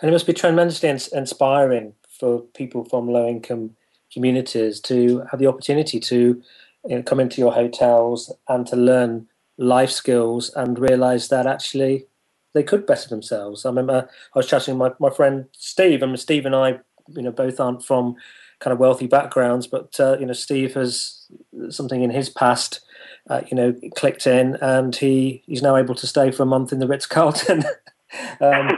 [0.00, 3.76] And it must be tremendously inspiring for people from low income
[4.12, 6.42] communities to have the opportunity to
[6.86, 9.26] you know, come into your hotels and to learn
[9.58, 12.06] life skills and realize that actually
[12.54, 13.64] they could better themselves.
[13.64, 17.22] I remember I was chatting with my, my friend Steve, and Steve and I, you
[17.22, 18.16] know, both aren't from
[18.58, 21.26] kind of wealthy backgrounds, but uh, you know, Steve has
[21.68, 22.80] something in his past,
[23.28, 26.72] uh, you know, clicked in, and he he's now able to stay for a month
[26.72, 27.64] in the Ritz Carlton.
[28.40, 28.76] um,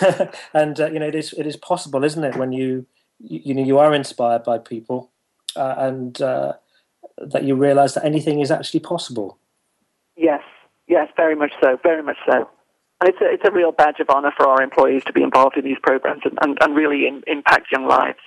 [0.54, 2.86] and uh, you know, it is it is possible, isn't it, when you
[3.22, 5.10] you, you know you are inspired by people,
[5.56, 6.54] uh, and uh,
[7.18, 9.38] that you realise that anything is actually possible.
[10.16, 10.42] Yes,
[10.88, 12.48] yes, very much so, very much so.
[13.00, 15.56] And it's a, it's a real badge of honour for our employees to be involved
[15.56, 18.20] in these programs and, and, and really in, impact young lives.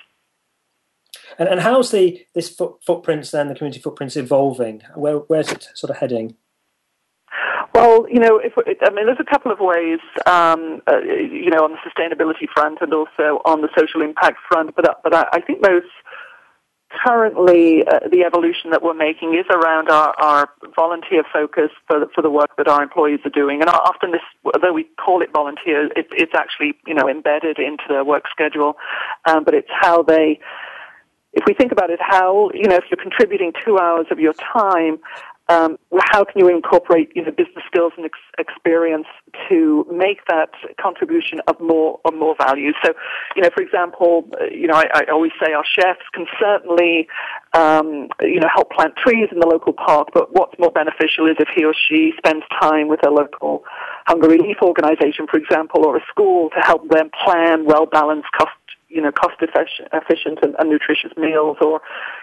[1.38, 4.82] And, and how's the this foot, footprints then, the community footprints evolving?
[4.94, 6.36] Where, where's it sort of heading?
[7.74, 11.64] Well, you know, if, I mean, there's a couple of ways, um, uh, you know,
[11.64, 14.74] on the sustainability front and also on the social impact front.
[14.74, 15.86] But, uh, but I, I think most
[17.04, 22.06] currently uh, the evolution that we're making is around our, our volunteer focus for the,
[22.14, 23.60] for the work that our employees are doing.
[23.60, 27.84] And often this, although we call it volunteer, it, it's actually, you know, embedded into
[27.88, 28.76] their work schedule.
[29.28, 30.38] Um, but it's how they,
[31.32, 34.32] if we think about it, how, you know, if you're contributing two hours of your
[34.32, 34.98] time,
[35.48, 35.78] um,
[36.10, 39.06] how can you incorporate you know business skills and ex- experience
[39.48, 42.72] to make that contribution of more of more value?
[42.84, 42.92] So,
[43.36, 47.06] you know, for example, uh, you know, I, I always say our chefs can certainly
[47.52, 51.36] um, you know help plant trees in the local park, but what's more beneficial is
[51.38, 53.64] if he or she spends time with a local
[54.06, 58.50] hunger relief organization, for example, or a school to help them plan well balanced cost
[58.88, 61.80] you know, cost efficient and, and, nutritious meals, or,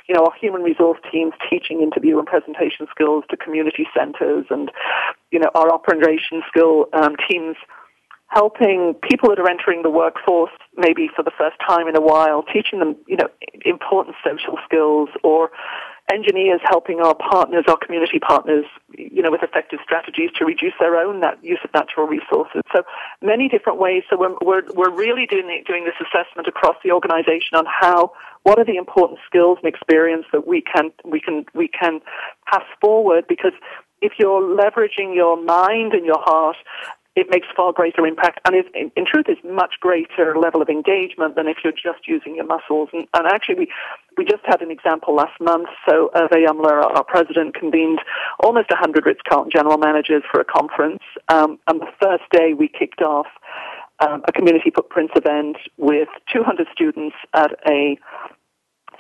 [0.08, 4.72] you know, our human resource teams teaching interview and presentation skills to community centres, and,
[5.32, 7.56] you know, our operation skill um, teams
[8.28, 12.44] helping people that are entering the workforce maybe for the first time in a while,
[12.44, 13.28] teaching them, you know,
[13.66, 15.52] important social skills or
[16.12, 18.66] engineers helping our partners, our community partners,
[18.98, 22.62] you know, with effective strategies to reduce their own use of natural resources.
[22.76, 22.84] So
[23.22, 24.04] many different ways.
[24.10, 28.12] So we're, we're, we're really doing, doing this assessment across the organization on how,
[28.44, 32.02] what are the important skills and experience that we can, we can, we can
[32.52, 33.54] pass forward because
[34.02, 36.58] if you're leveraging your mind and your heart
[37.16, 40.70] it makes far greater impact and is, in, in, truth is much greater level of
[40.70, 42.90] engagement than if you're just using your muscles.
[42.92, 43.68] And, and actually, we,
[44.18, 45.70] we just had an example last month.
[45.88, 48.00] So Hervé Humler, our president, convened
[48.40, 51.04] almost 100 Ritz-Carlton general managers for a conference.
[51.30, 53.28] Um, and the first day we kicked off
[54.00, 57.98] um, a community footprints event with 200 students at a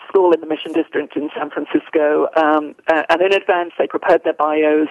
[0.07, 2.28] school in the Mission District in San Francisco.
[2.36, 4.89] Um, and in advance, they prepared their bios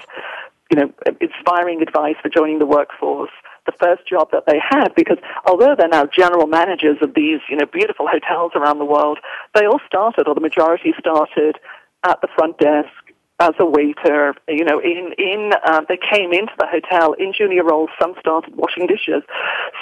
[0.72, 3.30] you know, inspiring advice for joining the workforce
[3.66, 7.56] the first job that they had because although they're now general managers of these, you
[7.56, 9.18] know, beautiful hotels around the world,
[9.54, 11.60] they all started, or the majority started,
[12.04, 12.90] at the front desk
[13.38, 14.34] as a waiter.
[14.48, 17.90] You know, in in uh, they came into the hotel in junior roles.
[18.00, 19.22] Some started washing dishes,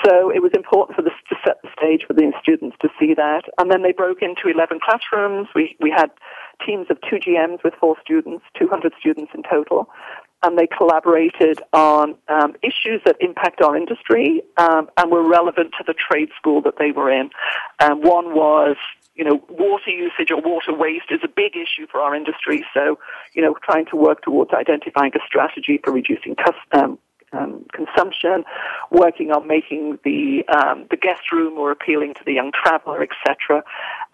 [0.05, 3.15] so it was important for this to set the stage for the students to see
[3.15, 3.43] that.
[3.59, 5.49] And then they broke into eleven classrooms.
[5.55, 6.11] We we had
[6.65, 9.89] teams of two GMs with four students, two hundred students in total.
[10.43, 15.85] And they collaborated on um, issues that impact our industry um, and were relevant to
[15.87, 17.31] the trade school that they were in.
[17.79, 18.77] Um, one was
[19.21, 22.65] you know, water usage or water waste is a big issue for our industry.
[22.73, 22.99] So,
[23.35, 26.99] you know, trying to work towards identifying a strategy for reducing custom,
[27.33, 28.45] um, consumption,
[28.91, 33.63] working on making the um, the guest room more appealing to the young traveler, etc.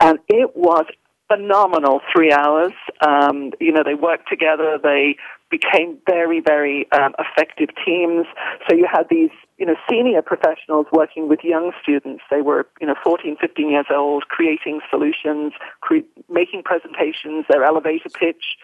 [0.01, 0.87] And it was
[1.29, 2.73] phenomenal three hours.
[3.01, 4.79] Um, you know, they worked together.
[4.83, 5.17] They
[5.51, 8.27] became very, very um, effective teams.
[8.69, 12.23] So you had these, you know, senior professionals working with young students.
[12.31, 18.09] They were, you know, 14, 15 years old, creating solutions, cre- making presentations, their elevator
[18.09, 18.57] pitch.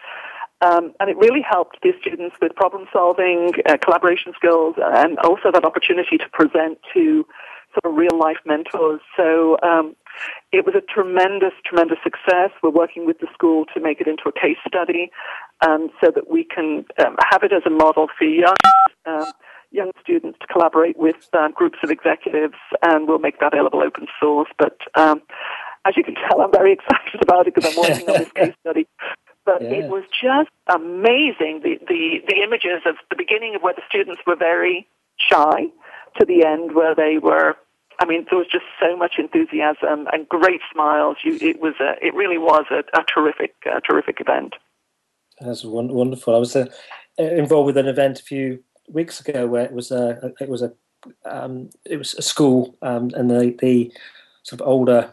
[0.61, 5.51] Um, and it really helped these students with problem solving, uh, collaboration skills, and also
[5.51, 7.25] that opportunity to present to
[7.73, 9.01] sort of real life mentors.
[9.17, 9.95] So um,
[10.51, 12.51] it was a tremendous, tremendous success.
[12.61, 15.11] We're working with the school to make it into a case study
[15.61, 18.55] um, so that we can um, have it as a model for young,
[19.05, 19.31] um,
[19.71, 24.07] young students to collaborate with uh, groups of executives, and we'll make that available open
[24.19, 24.49] source.
[24.57, 25.21] But um,
[25.85, 28.53] as you can tell, I'm very excited about it because I'm working on this case
[28.61, 28.87] study.
[29.45, 29.69] But yeah.
[29.69, 34.21] it was just amazing the, the, the images of the beginning of where the students
[34.25, 34.87] were very
[35.17, 35.67] shy
[36.19, 37.55] to the end where they were
[37.99, 41.17] I mean, there was just so much enthusiasm and great smiles.
[41.23, 44.55] You, it was, a, it really was a, a terrific, a terrific event.
[45.39, 46.35] That's wonderful.
[46.35, 46.67] I was uh,
[47.17, 50.73] involved with an event a few weeks ago where it was a, it was a,
[51.25, 53.91] um, it was a school, um, and the the
[54.43, 55.11] sort of older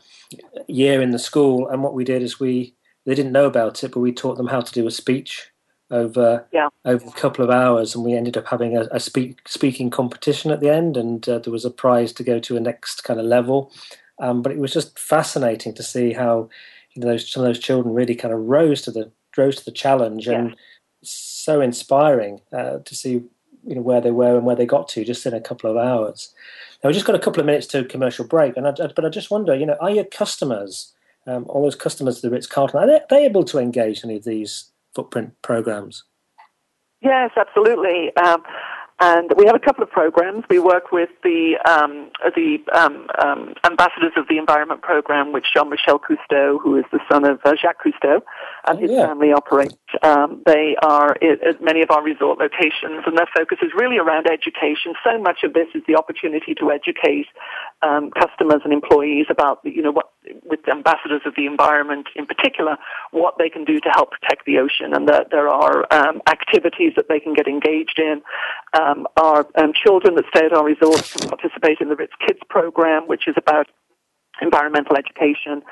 [0.69, 1.69] year in the school.
[1.69, 2.75] And what we did is we
[3.07, 5.50] they didn't know about it, but we taught them how to do a speech
[5.91, 6.69] over yeah.
[6.85, 10.51] over a couple of hours, and we ended up having a, a speak, speaking competition
[10.51, 13.19] at the end, and uh, there was a prize to go to a next kind
[13.19, 13.73] of level.
[14.19, 16.49] Um, but it was just fascinating to see how
[16.93, 19.65] you know those, some of those children really kind of rose to the rose to
[19.65, 20.39] the challenge, yeah.
[20.39, 20.57] and
[21.03, 23.23] so inspiring uh, to see
[23.65, 25.77] you know where they were and where they got to just in a couple of
[25.77, 26.33] hours.
[26.83, 29.09] Now we've just got a couple of minutes to commercial break, and I, but I
[29.09, 30.95] just wonder, you know, are your customers,
[31.27, 34.05] um, all those customers of the Ritz Carlton, are they, are they able to engage
[34.05, 36.05] any of these footprint programs?
[37.03, 38.15] Yes, absolutely.
[38.17, 38.43] Um,
[39.03, 40.45] and we have a couple of programs.
[40.51, 46.01] We work with the um, the um, um, ambassadors of the environment program, which Jean-Michel
[46.01, 48.21] Cousteau, who is the son of uh, Jacques Cousteau,
[48.69, 49.07] and oh, his yeah.
[49.07, 49.73] family operate.
[50.03, 54.27] Um, they are at many of our resort locations, and their focus is really around
[54.27, 54.93] education.
[55.03, 57.27] So much of this is the opportunity to educate
[57.81, 60.11] um, customers and employees about, you know, what
[60.45, 62.77] with ambassadors of the environment in particular,
[63.11, 66.93] what they can do to help protect the ocean, and that there are um, activities
[66.97, 68.23] that they can get engaged in.
[68.79, 72.41] Um, our um, children that stay at our resorts can participate in the Ritz Kids
[72.49, 73.67] program, which is about
[74.41, 75.63] environmental education.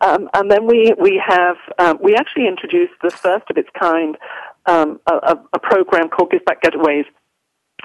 [0.00, 4.16] Um, and then we, we have, um, we actually introduced the first of its kind,
[4.66, 7.06] um, a, a, program called Give Back Getaways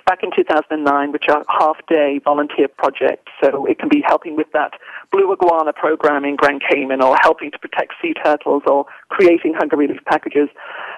[0.05, 3.31] back in 2009, which are half-day volunteer projects.
[3.41, 4.73] So it can be helping with that
[5.11, 9.77] blue iguana program in Grand Cayman or helping to protect sea turtles or creating hunger
[9.77, 10.49] relief packages.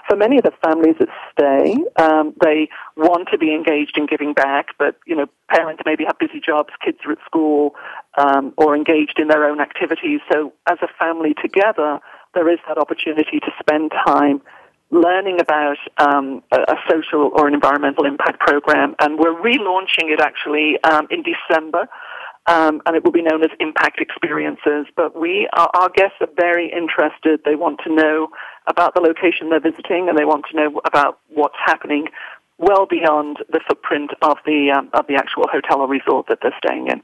[0.08, 4.34] For many of the families that stay, um, they want to be engaged in giving
[4.34, 7.76] back, but, you know, parents maybe have busy jobs, kids are at school,
[8.18, 10.22] um, or engaged in their own activities.
[10.32, 12.00] So as a family together,
[12.34, 14.42] there is that opportunity to spend time
[14.92, 20.82] learning about um, a, social or an environmental impact program, and we're relaunching it actually
[20.84, 21.88] um, in December.
[22.48, 24.86] Um, and it will be known as Impact Experiences.
[24.96, 27.40] But we, our, our, guests are very interested.
[27.44, 28.28] They want to know
[28.68, 32.10] about the location they're visiting, and they want to know about what's happening
[32.60, 36.56] well beyond the footprint of the um, of the actual hotel or resort that they're
[36.64, 37.02] staying in.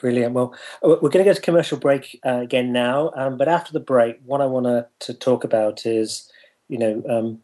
[0.00, 0.32] Brilliant.
[0.32, 3.80] Well, we're going to go to commercial break uh, again now, um, but after the
[3.80, 6.30] break, what I want to talk about is
[6.70, 7.40] you know um,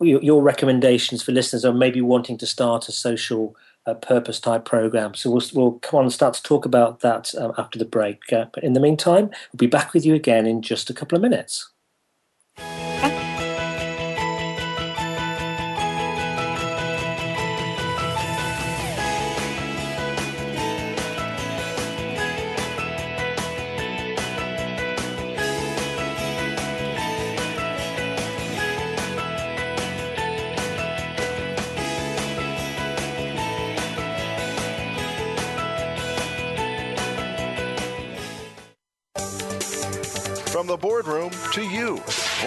[0.00, 3.56] your, your, recommendations for listeners are maybe wanting to start a social
[3.86, 5.14] uh, purpose type program.
[5.14, 8.32] So we'll, we'll come on and start to talk about that um, after the break.
[8.32, 11.16] Uh, but in the meantime, we'll be back with you again in just a couple
[11.16, 11.70] of minutes.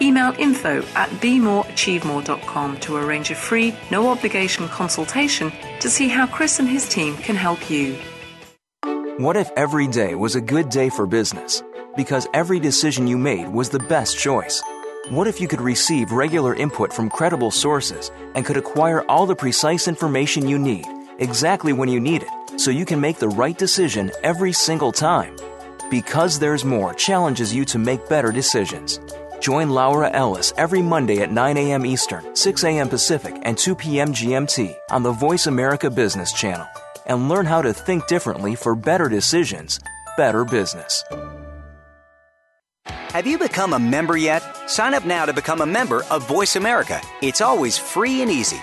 [0.00, 6.58] Email info at bemoreachievemore.com to arrange a free, no obligation consultation to see how Chris
[6.58, 7.96] and his team can help you.
[9.18, 11.62] What if every day was a good day for business?
[11.96, 14.60] Because every decision you made was the best choice.
[15.10, 19.36] What if you could receive regular input from credible sources and could acquire all the
[19.36, 20.84] precise information you need
[21.18, 25.36] exactly when you need it so you can make the right decision every single time?
[25.90, 28.98] Because There's More challenges you to make better decisions.
[29.44, 31.84] Join Laura Ellis every Monday at 9 a.m.
[31.84, 32.88] Eastern, 6 a.m.
[32.88, 34.08] Pacific, and 2 p.m.
[34.08, 36.66] GMT on the Voice America Business Channel
[37.04, 39.80] and learn how to think differently for better decisions,
[40.16, 41.04] better business.
[42.86, 44.42] Have you become a member yet?
[44.66, 46.98] Sign up now to become a member of Voice America.
[47.20, 48.62] It's always free and easy.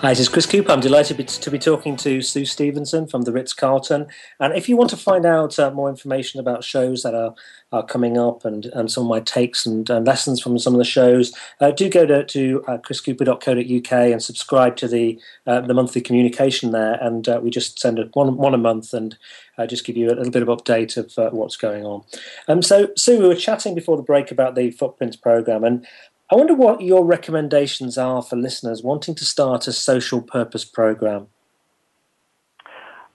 [0.00, 0.72] Hi, this is Chris Cooper.
[0.72, 4.06] I'm delighted to be talking to Sue Stephenson from the Ritz Carlton.
[4.38, 7.34] And if you want to find out uh, more information about shows that are,
[7.70, 10.78] are coming up and, and some of my takes and, and lessons from some of
[10.78, 15.74] the shows, uh, do go to, to uh, chriscooper.co.uk and subscribe to the uh, the
[15.74, 16.94] monthly communication there.
[16.94, 19.18] And uh, we just send it one, one a month and
[19.58, 22.04] uh, just give you a little bit of update of what's going on.
[22.48, 25.86] Um, so, Sue, we were chatting before the break about the Footprints program, and
[26.30, 31.26] I wonder what your recommendations are for listeners wanting to start a social purpose program.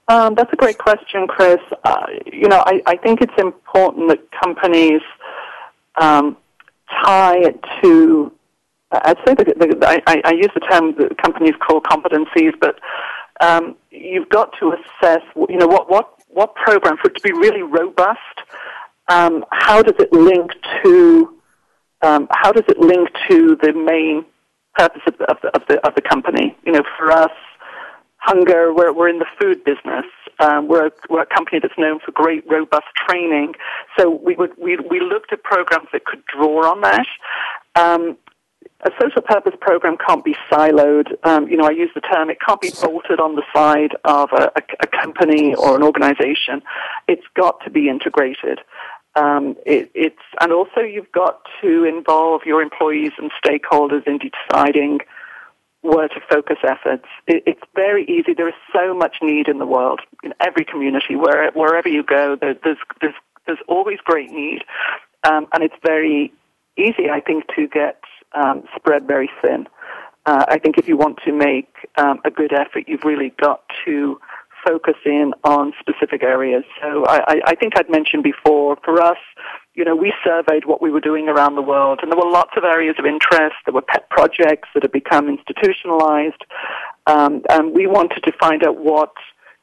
[0.10, 1.60] Um, that's a great question, Chris.
[1.84, 5.02] Uh, you know, I, I, think it's important that companies
[5.96, 6.38] um,
[7.04, 8.32] tie it to.
[8.92, 12.80] I'd say that the, I, I, use the term that companies call competencies, but
[13.42, 15.22] um, you've got to assess.
[15.36, 18.20] You know, what what what program for it to be really robust.
[19.08, 20.52] Um, how does it link
[20.84, 21.36] to
[22.02, 24.26] um, how does it link to the main
[24.76, 26.56] purpose of the, of the, of the, of the company?
[26.66, 27.32] You know, for us,
[28.18, 30.06] hunger, we're, we're in the food business.
[30.40, 33.54] Um, we're, a, we're a company that's known for great, robust training.
[33.98, 37.08] So we, would, we, we looked at programs that could draw on that.
[37.76, 38.18] Um,
[38.82, 41.08] a social purpose program can't be siloed.
[41.24, 44.30] Um, you know, I use the term, it can't be bolted on the side of
[44.34, 46.62] a, a, a company or an organization.
[47.08, 48.60] It's got to be integrated.
[49.16, 55.00] Um, it, it's and also you've got to involve your employees and stakeholders in deciding
[55.82, 57.06] where to focus efforts.
[57.28, 58.34] It, it's very easy.
[58.34, 62.36] There is so much need in the world, in every community, where, wherever you go,
[62.36, 63.14] there, there's, there's,
[63.46, 64.64] there's always great need.
[65.30, 66.34] Um, and it's very
[66.78, 68.02] easy, I think, to get
[68.34, 69.68] um, spread very thin.
[70.26, 73.62] Uh, I think if you want to make um, a good effort, you've really got
[73.86, 74.20] to
[74.66, 76.64] focus in on specific areas.
[76.82, 79.18] So I, I think I'd mentioned before, for us,
[79.74, 82.52] you know, we surveyed what we were doing around the world, and there were lots
[82.58, 83.56] of areas of interest.
[83.66, 86.44] There were pet projects that had become institutionalized,
[87.08, 89.14] um, and we wanted to find out what,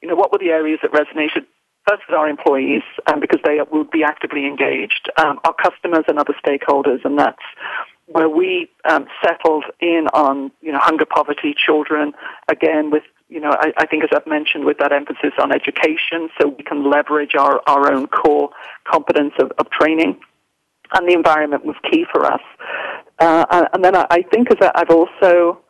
[0.01, 1.47] you know, what were the areas that resonated
[1.89, 6.19] first with our employees, um, because they would be actively engaged, um, our customers and
[6.19, 7.43] other stakeholders, and that's
[8.07, 12.13] where we um, settled in on, you know, hunger, poverty, children,
[12.49, 16.29] again with you know, I, I, think as I've mentioned with that emphasis on education,
[16.39, 18.51] so we can leverage our, our own core
[18.85, 20.21] competence of, of training.
[20.93, 22.43] And the environment was key for us.
[23.19, 25.63] Uh, and then I, I, think as I've also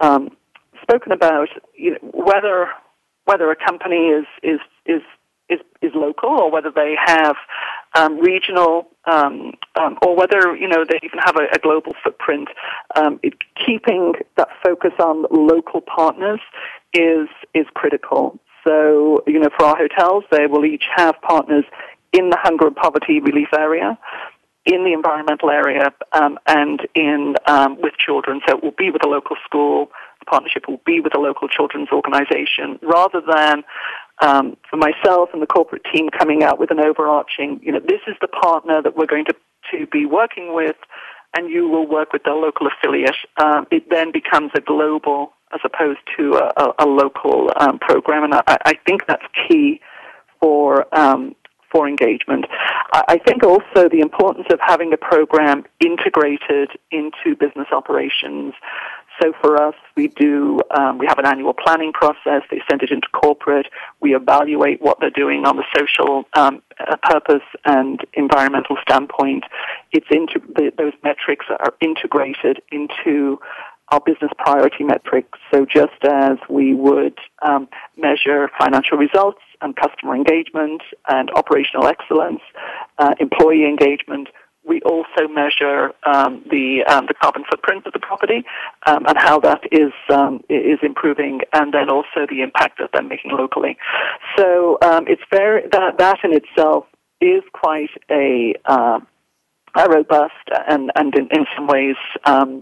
[0.00, 0.36] um,
[0.82, 2.68] spoken about you know, whether
[3.24, 5.02] whether a company is is is
[5.48, 7.36] is, is local or whether they have
[7.94, 12.48] um, regional, um, um, or whether you know they even have a, a global footprint.
[12.96, 13.34] Um, it,
[13.64, 16.40] keeping that focus on local partners
[16.94, 18.38] is is critical.
[18.66, 21.64] So you know, for our hotels, they will each have partners
[22.12, 23.98] in the hunger and poverty relief area
[24.68, 28.40] in the environmental area um, and in um, with children.
[28.46, 29.90] So it will be with a local school.
[30.20, 33.64] The partnership will be with a local children's organisation, rather than
[34.20, 37.60] um, for myself and the corporate team coming out with an overarching.
[37.62, 39.34] You know, this is the partner that we're going to
[39.72, 40.76] to be working with,
[41.36, 43.16] and you will work with the local affiliate.
[43.36, 48.24] Um, it then becomes a global as opposed to a, a, a local um, program,
[48.24, 49.80] and I, I think that's key
[50.40, 51.34] for um,
[51.70, 52.46] for engagement.
[52.92, 58.54] I think also the importance of having a program integrated into business operations.
[59.20, 62.42] So for us, we do, um, we have an annual planning process.
[62.50, 63.66] They send it into corporate.
[64.00, 69.44] We evaluate what they're doing on the social um, uh, purpose and environmental standpoint.
[69.92, 70.40] It's into
[70.76, 73.40] those metrics are integrated into
[73.90, 75.38] our business priority metrics.
[75.52, 82.40] So just as we would um, measure financial results and customer engagement and operational excellence,
[82.98, 84.28] uh, employee engagement,
[84.68, 88.44] we also measure um, the um, the carbon footprint of the property
[88.86, 93.02] um, and how that is um, is improving, and then also the impact that they're
[93.02, 93.76] making locally.
[94.36, 96.84] So um, it's very that that in itself
[97.20, 99.00] is quite a uh,
[99.74, 100.32] a robust
[100.68, 101.96] and, and in, in some ways,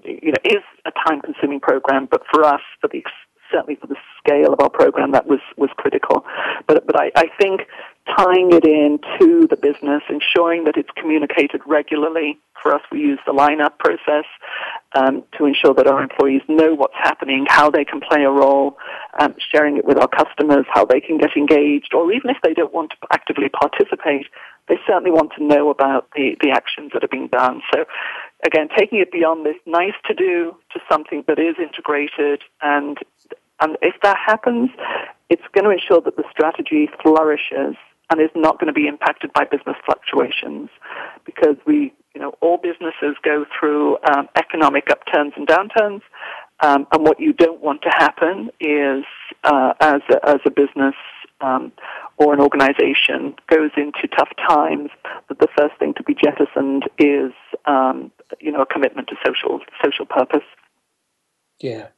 [0.05, 2.09] you know, is a time-consuming program.
[2.11, 2.99] But for us, for the
[3.51, 6.25] certainly for the scale of our program, that was was critical.
[6.67, 7.63] But but I, I think
[8.17, 12.39] tying it in to the business, ensuring that it's communicated regularly.
[12.63, 14.25] For us, we use the lineup process
[14.95, 18.79] um, to ensure that our employees know what's happening, how they can play a role,
[19.21, 22.55] um, sharing it with our customers, how they can get engaged, or even if they
[22.55, 24.27] don't want to actively participate,
[24.69, 27.63] they certainly want to know about the, the actions that are being done.
[27.73, 27.85] So
[28.45, 32.99] again, taking it beyond this nice to do to something that is integrated and
[33.61, 34.69] and if that happens,
[35.31, 37.75] it's going to ensure that the strategy flourishes
[38.11, 40.69] and is not going to be impacted by business fluctuations
[41.25, 46.03] because we, you know, all businesses go through um, economic upturns and downturns.
[46.61, 49.05] Um, and what you don't want to happen is,
[49.45, 50.95] uh, as a, as a business
[51.41, 51.73] um,
[52.19, 54.91] or an organization goes into tough times,
[55.29, 57.33] that the first thing to be jettisoned is,
[57.67, 58.11] um,
[58.41, 60.45] you know, a commitment to social social purpose.
[61.61, 61.89] Yeah.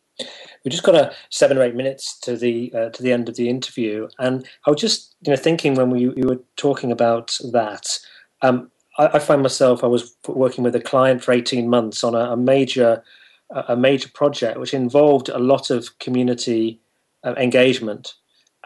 [0.65, 3.37] We've just got a seven or eight minutes to the uh, to the end of
[3.37, 7.39] the interview, and I was just you know thinking when we you were talking about
[7.53, 7.99] that.
[8.43, 12.17] Um, I, I find myself I was working with a client for eighteen months on
[12.17, 13.05] a, a major
[13.51, 16.81] a major project which involved a lot of community
[17.25, 18.15] uh, engagement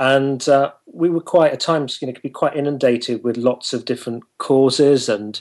[0.03, 3.73] and uh, we were quite at times you know could be quite inundated with lots
[3.73, 5.41] of different causes and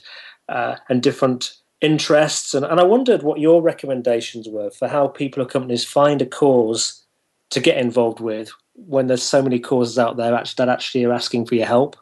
[0.50, 2.54] uh, and different interests.
[2.54, 6.28] And, and i wondered what your recommendations were for how people or companies find a
[6.28, 7.04] cause
[7.50, 11.14] to get involved with when there's so many causes out there actually that actually are
[11.14, 11.96] asking for your help.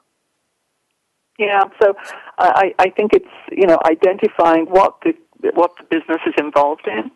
[1.38, 1.94] Yeah so
[2.40, 5.14] i, I think it's you know identifying what the
[5.54, 7.10] what the business is involved in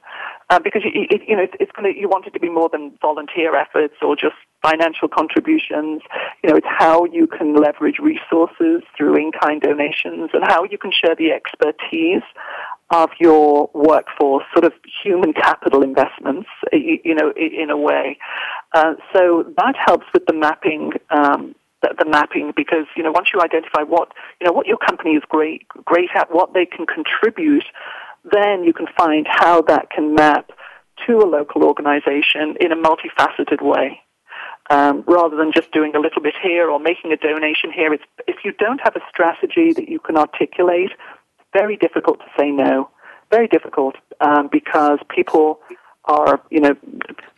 [0.50, 2.70] uh, because you, it, you know it's going to you want it to be more
[2.70, 6.02] than volunteer efforts or just financial contributions.
[6.44, 10.92] You know, it's how you can leverage resources through in-kind donations and how you can
[10.92, 12.24] share the expertise
[12.90, 14.74] of your workforce, sort of
[15.04, 18.18] human capital investments, you know, in a way.
[18.74, 23.42] Uh, so that helps with the mapping um, the, mapping because you know once you
[23.42, 27.66] identify what you know what your company is great great at, what they can contribute,
[28.32, 30.52] then you can find how that can map
[31.08, 34.00] to a local organization in a multifaceted way.
[34.70, 38.38] Um, rather than just doing a little bit here or making a donation here, if
[38.46, 40.92] you don't have a strategy that you can articulate,
[41.52, 42.90] very difficult to say no.
[43.30, 45.60] Very difficult um, because people
[46.06, 46.76] are, you know,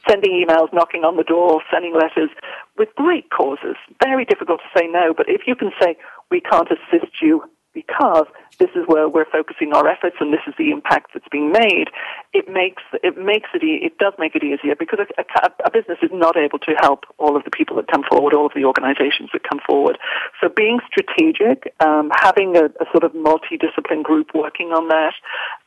[0.07, 2.29] sending emails, knocking on the door, sending letters
[2.77, 3.75] with great causes.
[4.03, 5.13] Very difficult to say no.
[5.15, 5.97] But if you can say,
[6.29, 7.43] we can't assist you
[7.75, 8.25] because
[8.57, 11.91] this is where we're focusing our efforts and this is the impact that's being made,
[12.33, 15.99] it makes it makes it it does make it easier because a, a, a, business
[16.01, 18.63] is not able to help all of the people that come forward, all of the
[18.63, 19.97] organisations that come forward.
[20.41, 25.13] So being strategic, um, having a, a, sort of multidiscipline group working on that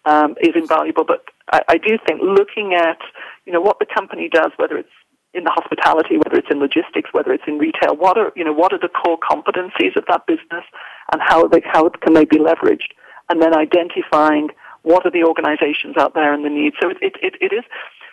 [0.06, 1.04] um, is invaluable.
[1.04, 2.98] But I, I do think looking at
[3.44, 4.88] you know what the company does, whether it's
[5.34, 8.52] in the hospitality, whether it's in logistics, whether it's in retail, what are you know
[8.52, 10.64] what are the core competencies of that business,
[11.12, 12.92] and how they how can they be leveraged,
[13.28, 14.48] and then identifying
[14.82, 16.76] what are the organisations out there and the needs.
[16.80, 17.64] So it, it, it is,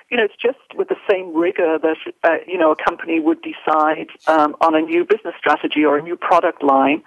[0.09, 3.41] you know, it's just with the same rigor that uh, you know a company would
[3.41, 7.01] decide um, on a new business strategy or a new product line.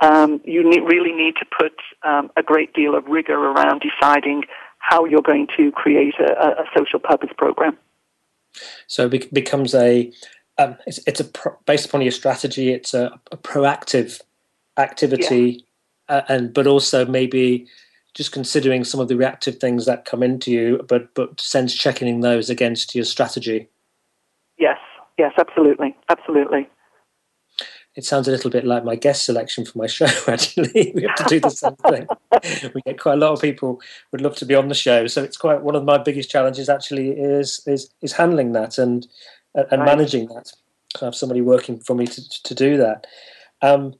[0.00, 4.44] Um, you really need to put um, a great deal of rigor around deciding
[4.78, 7.76] how you're going to create a, a social purpose program.
[8.86, 10.12] So it becomes a
[10.58, 12.72] um, it's, it's, a pro- based upon your strategy.
[12.72, 14.22] It's a, a proactive
[14.78, 15.64] activity,
[16.08, 16.16] yeah.
[16.16, 17.66] uh, and but also maybe
[18.14, 22.20] just considering some of the reactive things that come into you, but but sense checking
[22.20, 23.68] those against your strategy.
[24.58, 24.78] Yes,
[25.18, 26.66] yes, absolutely, absolutely.
[27.96, 30.06] It sounds a little bit like my guest selection for my show.
[30.28, 32.06] Actually, we have to do the same thing.
[32.74, 33.80] we get quite a lot of people
[34.12, 36.68] would love to be on the show, so it's quite one of my biggest challenges.
[36.68, 39.06] Actually, is is is handling that and
[39.54, 39.84] and right.
[39.84, 40.52] managing that.
[41.00, 43.06] I have somebody working for me to to do that.
[43.62, 43.94] Um,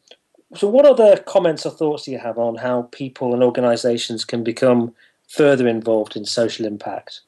[0.54, 4.44] so, what other comments or thoughts do you have on how people and organisations can
[4.44, 4.94] become
[5.28, 7.20] further involved in social impact?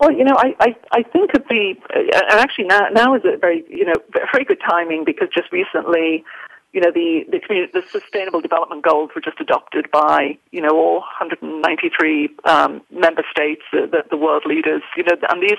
[0.00, 3.36] Well, you know, I, I, I think of the, and actually now, now is a
[3.36, 3.94] very, you know,
[4.32, 6.24] very good timing because just recently
[6.72, 7.40] you know, the, the,
[7.72, 13.62] the Sustainable Development Goals were just adopted by, you know, all 193 um, member states,
[13.72, 15.56] uh, the, the, world leaders, you know, and these,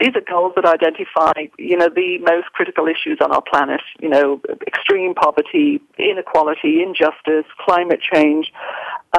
[0.00, 4.08] these are goals that identify, you know, the most critical issues on our planet, you
[4.08, 8.52] know, extreme poverty, inequality, injustice, climate change,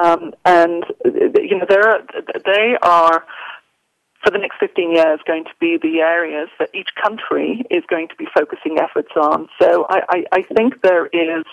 [0.00, 2.04] um, and, you know, there
[2.44, 3.24] they are
[4.22, 8.08] for the next 15 years going to be the areas that each country is going
[8.08, 9.48] to be focusing efforts on.
[9.60, 11.44] So I, I, I, think there is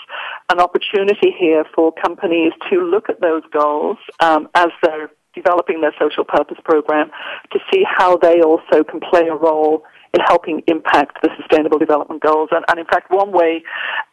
[0.50, 5.94] an opportunity here for companies to look at those goals um, as they're developing their
[6.00, 7.10] social purpose program
[7.52, 9.84] to see how they also can play a role
[10.14, 12.50] in helping impact the Sustainable Development Goals.
[12.52, 13.64] And, and in fact, one way,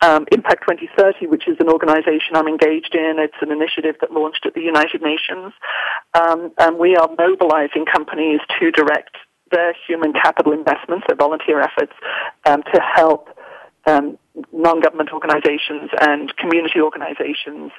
[0.02, 4.46] um, Impact 2030, which is an organization I'm engaged in, it's an initiative that launched
[4.46, 5.52] at the United Nations,
[6.14, 9.16] um, and we are mobilizing companies to direct
[9.50, 11.92] their human capital investments, their volunteer efforts,
[12.44, 13.28] um, to help
[13.86, 14.18] um,
[14.52, 17.70] non-government organizations and community organizations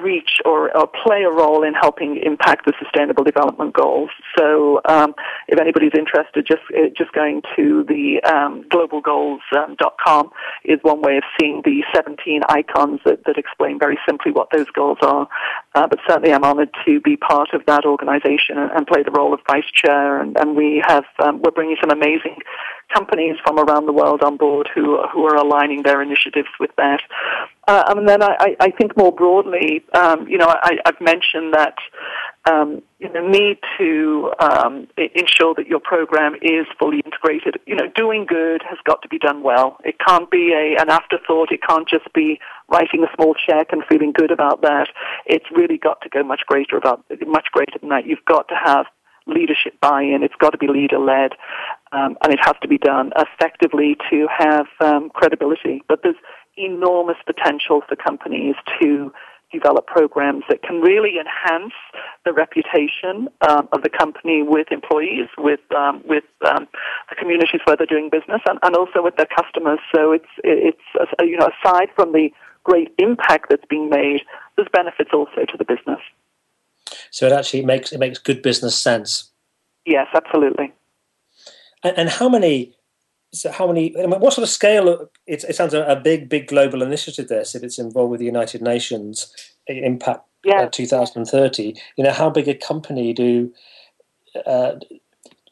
[0.00, 4.10] reach or, or, play a role in helping impact the Sustainable Development Goals.
[4.38, 5.14] So, um,
[5.48, 10.30] if anybody's interested, just uh, just going to the um, globalgoals.com um,
[10.64, 14.70] is one way of seeing the 17 icons that, that explain very simply what those
[14.70, 15.28] goals are.
[15.74, 19.10] Uh, but certainly, I'm honoured to be part of that organisation and, and, play the
[19.10, 20.20] role of vice chair.
[20.20, 22.36] And, and we have um, we're bringing some amazing
[22.92, 27.00] companies from around the world on board who who are aligning their initiatives with that.
[27.68, 31.76] Uh, and then I, I think more broadly, um, you know, I, I've mentioned that
[32.50, 37.60] um, you know, need to um, ensure that your program is fully integrated.
[37.66, 39.76] You know, doing good has got to be done well.
[39.84, 41.52] It can't be a, an afterthought.
[41.52, 44.88] It can't just be writing a small check and feeling good about that.
[45.26, 48.06] It's really got to go much greater about much greater than that.
[48.06, 48.86] You've got to have
[49.26, 50.22] leadership buy-in.
[50.22, 51.32] It's got to be leader-led,
[51.92, 55.82] um, and it has to be done effectively to have um, credibility.
[55.88, 56.16] But there's
[56.56, 59.12] enormous potential for companies to
[59.52, 61.74] develop programs that can really enhance
[62.24, 66.66] the reputation um, of the company with employees, with um, with um,
[67.10, 69.78] the communities where they're doing business, and, and also with their customers.
[69.94, 70.80] So it's it's
[71.20, 72.30] you know aside from the
[72.64, 74.22] great impact that's being made,
[74.56, 76.00] there's benefits also to the business.
[77.10, 79.30] So it actually makes it makes good business sense.
[79.84, 80.72] Yes, absolutely.
[81.82, 82.74] And, and how many
[83.32, 86.28] so how many I mean, what sort of scale it, it sounds a, a, big
[86.28, 89.32] big global initiative this if it's involved with the united nations
[89.66, 90.62] impact yeah.
[90.62, 93.52] uh, 2030 you know how big a company do
[94.46, 94.74] uh,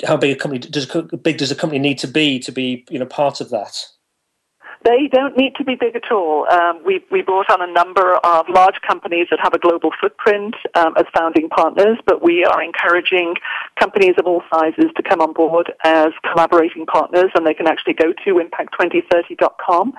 [0.07, 0.87] how big a company does
[1.23, 3.87] big does a company need to be to be you know part of that
[4.85, 6.47] they don't need to be big at all.
[6.51, 10.55] Um, we, we brought on a number of large companies that have a global footprint
[10.75, 13.35] um, as founding partners, but we are encouraging
[13.79, 17.95] companies of all sizes to come on board as collaborating partners, and they can actually
[17.95, 19.93] go to impact2030.com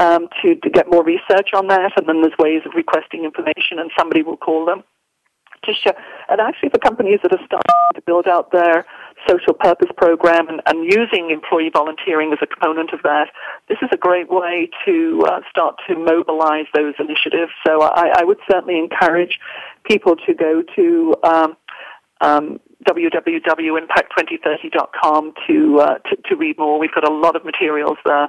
[0.00, 3.78] um, to, to get more research on that, and then there's ways of requesting information,
[3.78, 4.84] and somebody will call them
[5.66, 5.92] to show,
[6.28, 8.86] and actually for companies that are starting to build out their
[9.28, 13.28] social purpose program and, and using employee volunteering as a component of that,
[13.68, 17.50] this is a great way to uh, start to mobilize those initiatives.
[17.66, 19.40] So I, I, would certainly encourage
[19.84, 21.56] people to go to um,
[22.20, 26.78] um, www.impact2030.com to, uh, to, to read more.
[26.78, 28.28] We've got a lot of materials there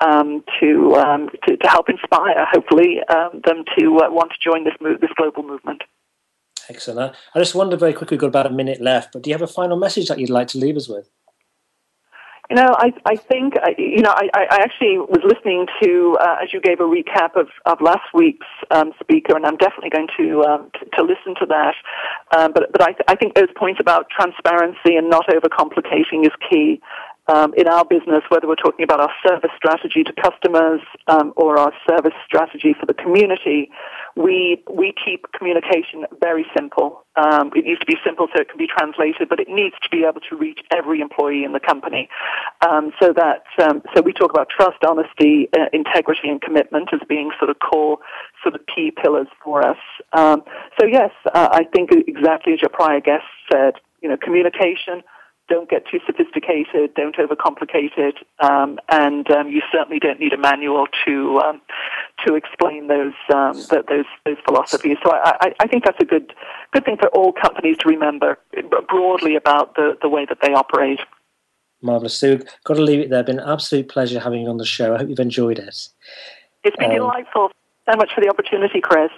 [0.00, 4.64] um, to, um, to, to help inspire, hopefully, um, them to uh, want to join
[4.64, 5.82] this move, this global movement.
[6.68, 7.14] Excellent.
[7.34, 9.42] I just wonder very quickly, we've got about a minute left, but do you have
[9.42, 11.10] a final message that you'd like to leave us with?
[12.50, 16.52] You know, I, I think, you know, I, I actually was listening to, uh, as
[16.52, 20.42] you gave a recap of, of last week's um, speaker, and I'm definitely going to,
[20.42, 21.74] um, to, listen to that.
[22.36, 26.82] Um, but but I, I think those points about transparency and not overcomplicating is key
[27.28, 31.58] um, in our business, whether we're talking about our service strategy to customers um, or
[31.58, 33.70] our service strategy for the community,
[34.16, 37.04] we we keep communication very simple.
[37.16, 39.88] Um, it needs to be simple so it can be translated, but it needs to
[39.90, 42.08] be able to reach every employee in the company.
[42.66, 47.00] Um, so that um, so we talk about trust, honesty, uh, integrity, and commitment as
[47.08, 47.98] being sort of core,
[48.42, 49.78] sort of key pillars for us.
[50.12, 50.42] Um,
[50.78, 55.02] so yes, uh, I think exactly as your prior guest said, you know, communication
[55.54, 60.36] don't get too sophisticated, don't overcomplicate it, um, and um, you certainly don't need a
[60.36, 61.60] manual to um,
[62.26, 64.96] to explain those, um, those those philosophies.
[65.04, 66.32] So I, I, think that's a good
[66.72, 68.38] good thing for all companies to remember
[68.88, 71.00] broadly about the, the way that they operate.
[71.80, 72.40] Marvelous, Sue.
[72.64, 73.22] Got to leave it there.
[73.22, 74.94] Been an absolute pleasure having you on the show.
[74.94, 75.88] I hope you've enjoyed it.
[76.64, 77.52] It's been um, delightful.
[77.88, 79.10] So much for the opportunity, Chris.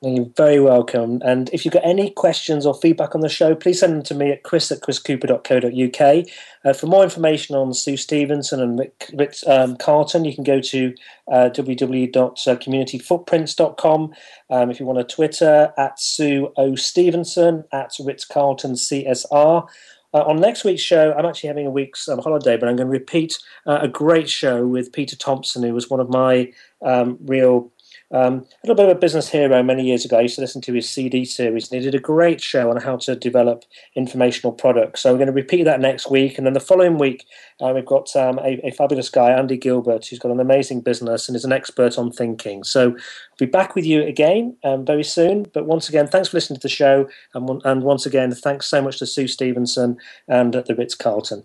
[0.00, 1.20] You're very welcome.
[1.24, 4.14] And if you've got any questions or feedback on the show, please send them to
[4.14, 6.26] me at chris at chriscooper.co.uk.
[6.64, 10.60] Uh, for more information on Sue Stephenson and Rick, Rick um, Carlton, you can go
[10.60, 10.94] to
[11.32, 14.14] uh, www.communityfootprints.com.
[14.50, 16.76] Um, if you want a Twitter, at Sue O.
[16.76, 19.68] Stephenson, at Ritz Carlton CSR.
[20.14, 22.86] Uh, on next week's show, I'm actually having a week's um, holiday, but I'm going
[22.86, 23.36] to repeat
[23.66, 27.72] uh, a great show with Peter Thompson, who was one of my um, real
[28.10, 30.18] um, a little bit of a business hero many years ago.
[30.18, 32.80] I used to listen to his CD series, and he did a great show on
[32.80, 35.02] how to develop informational products.
[35.02, 37.26] So we're going to repeat that next week, and then the following week
[37.60, 41.28] uh, we've got um, a, a, fabulous guy, Andy Gilbert, who's got an amazing business
[41.28, 42.64] and is an expert on thinking.
[42.64, 42.96] So I'll
[43.38, 45.46] be back with you again um, very soon.
[45.52, 48.80] But once again, thanks for listening to the show, and, and once again, thanks so
[48.80, 51.44] much to Sue Stephenson and the Ritz Carlton.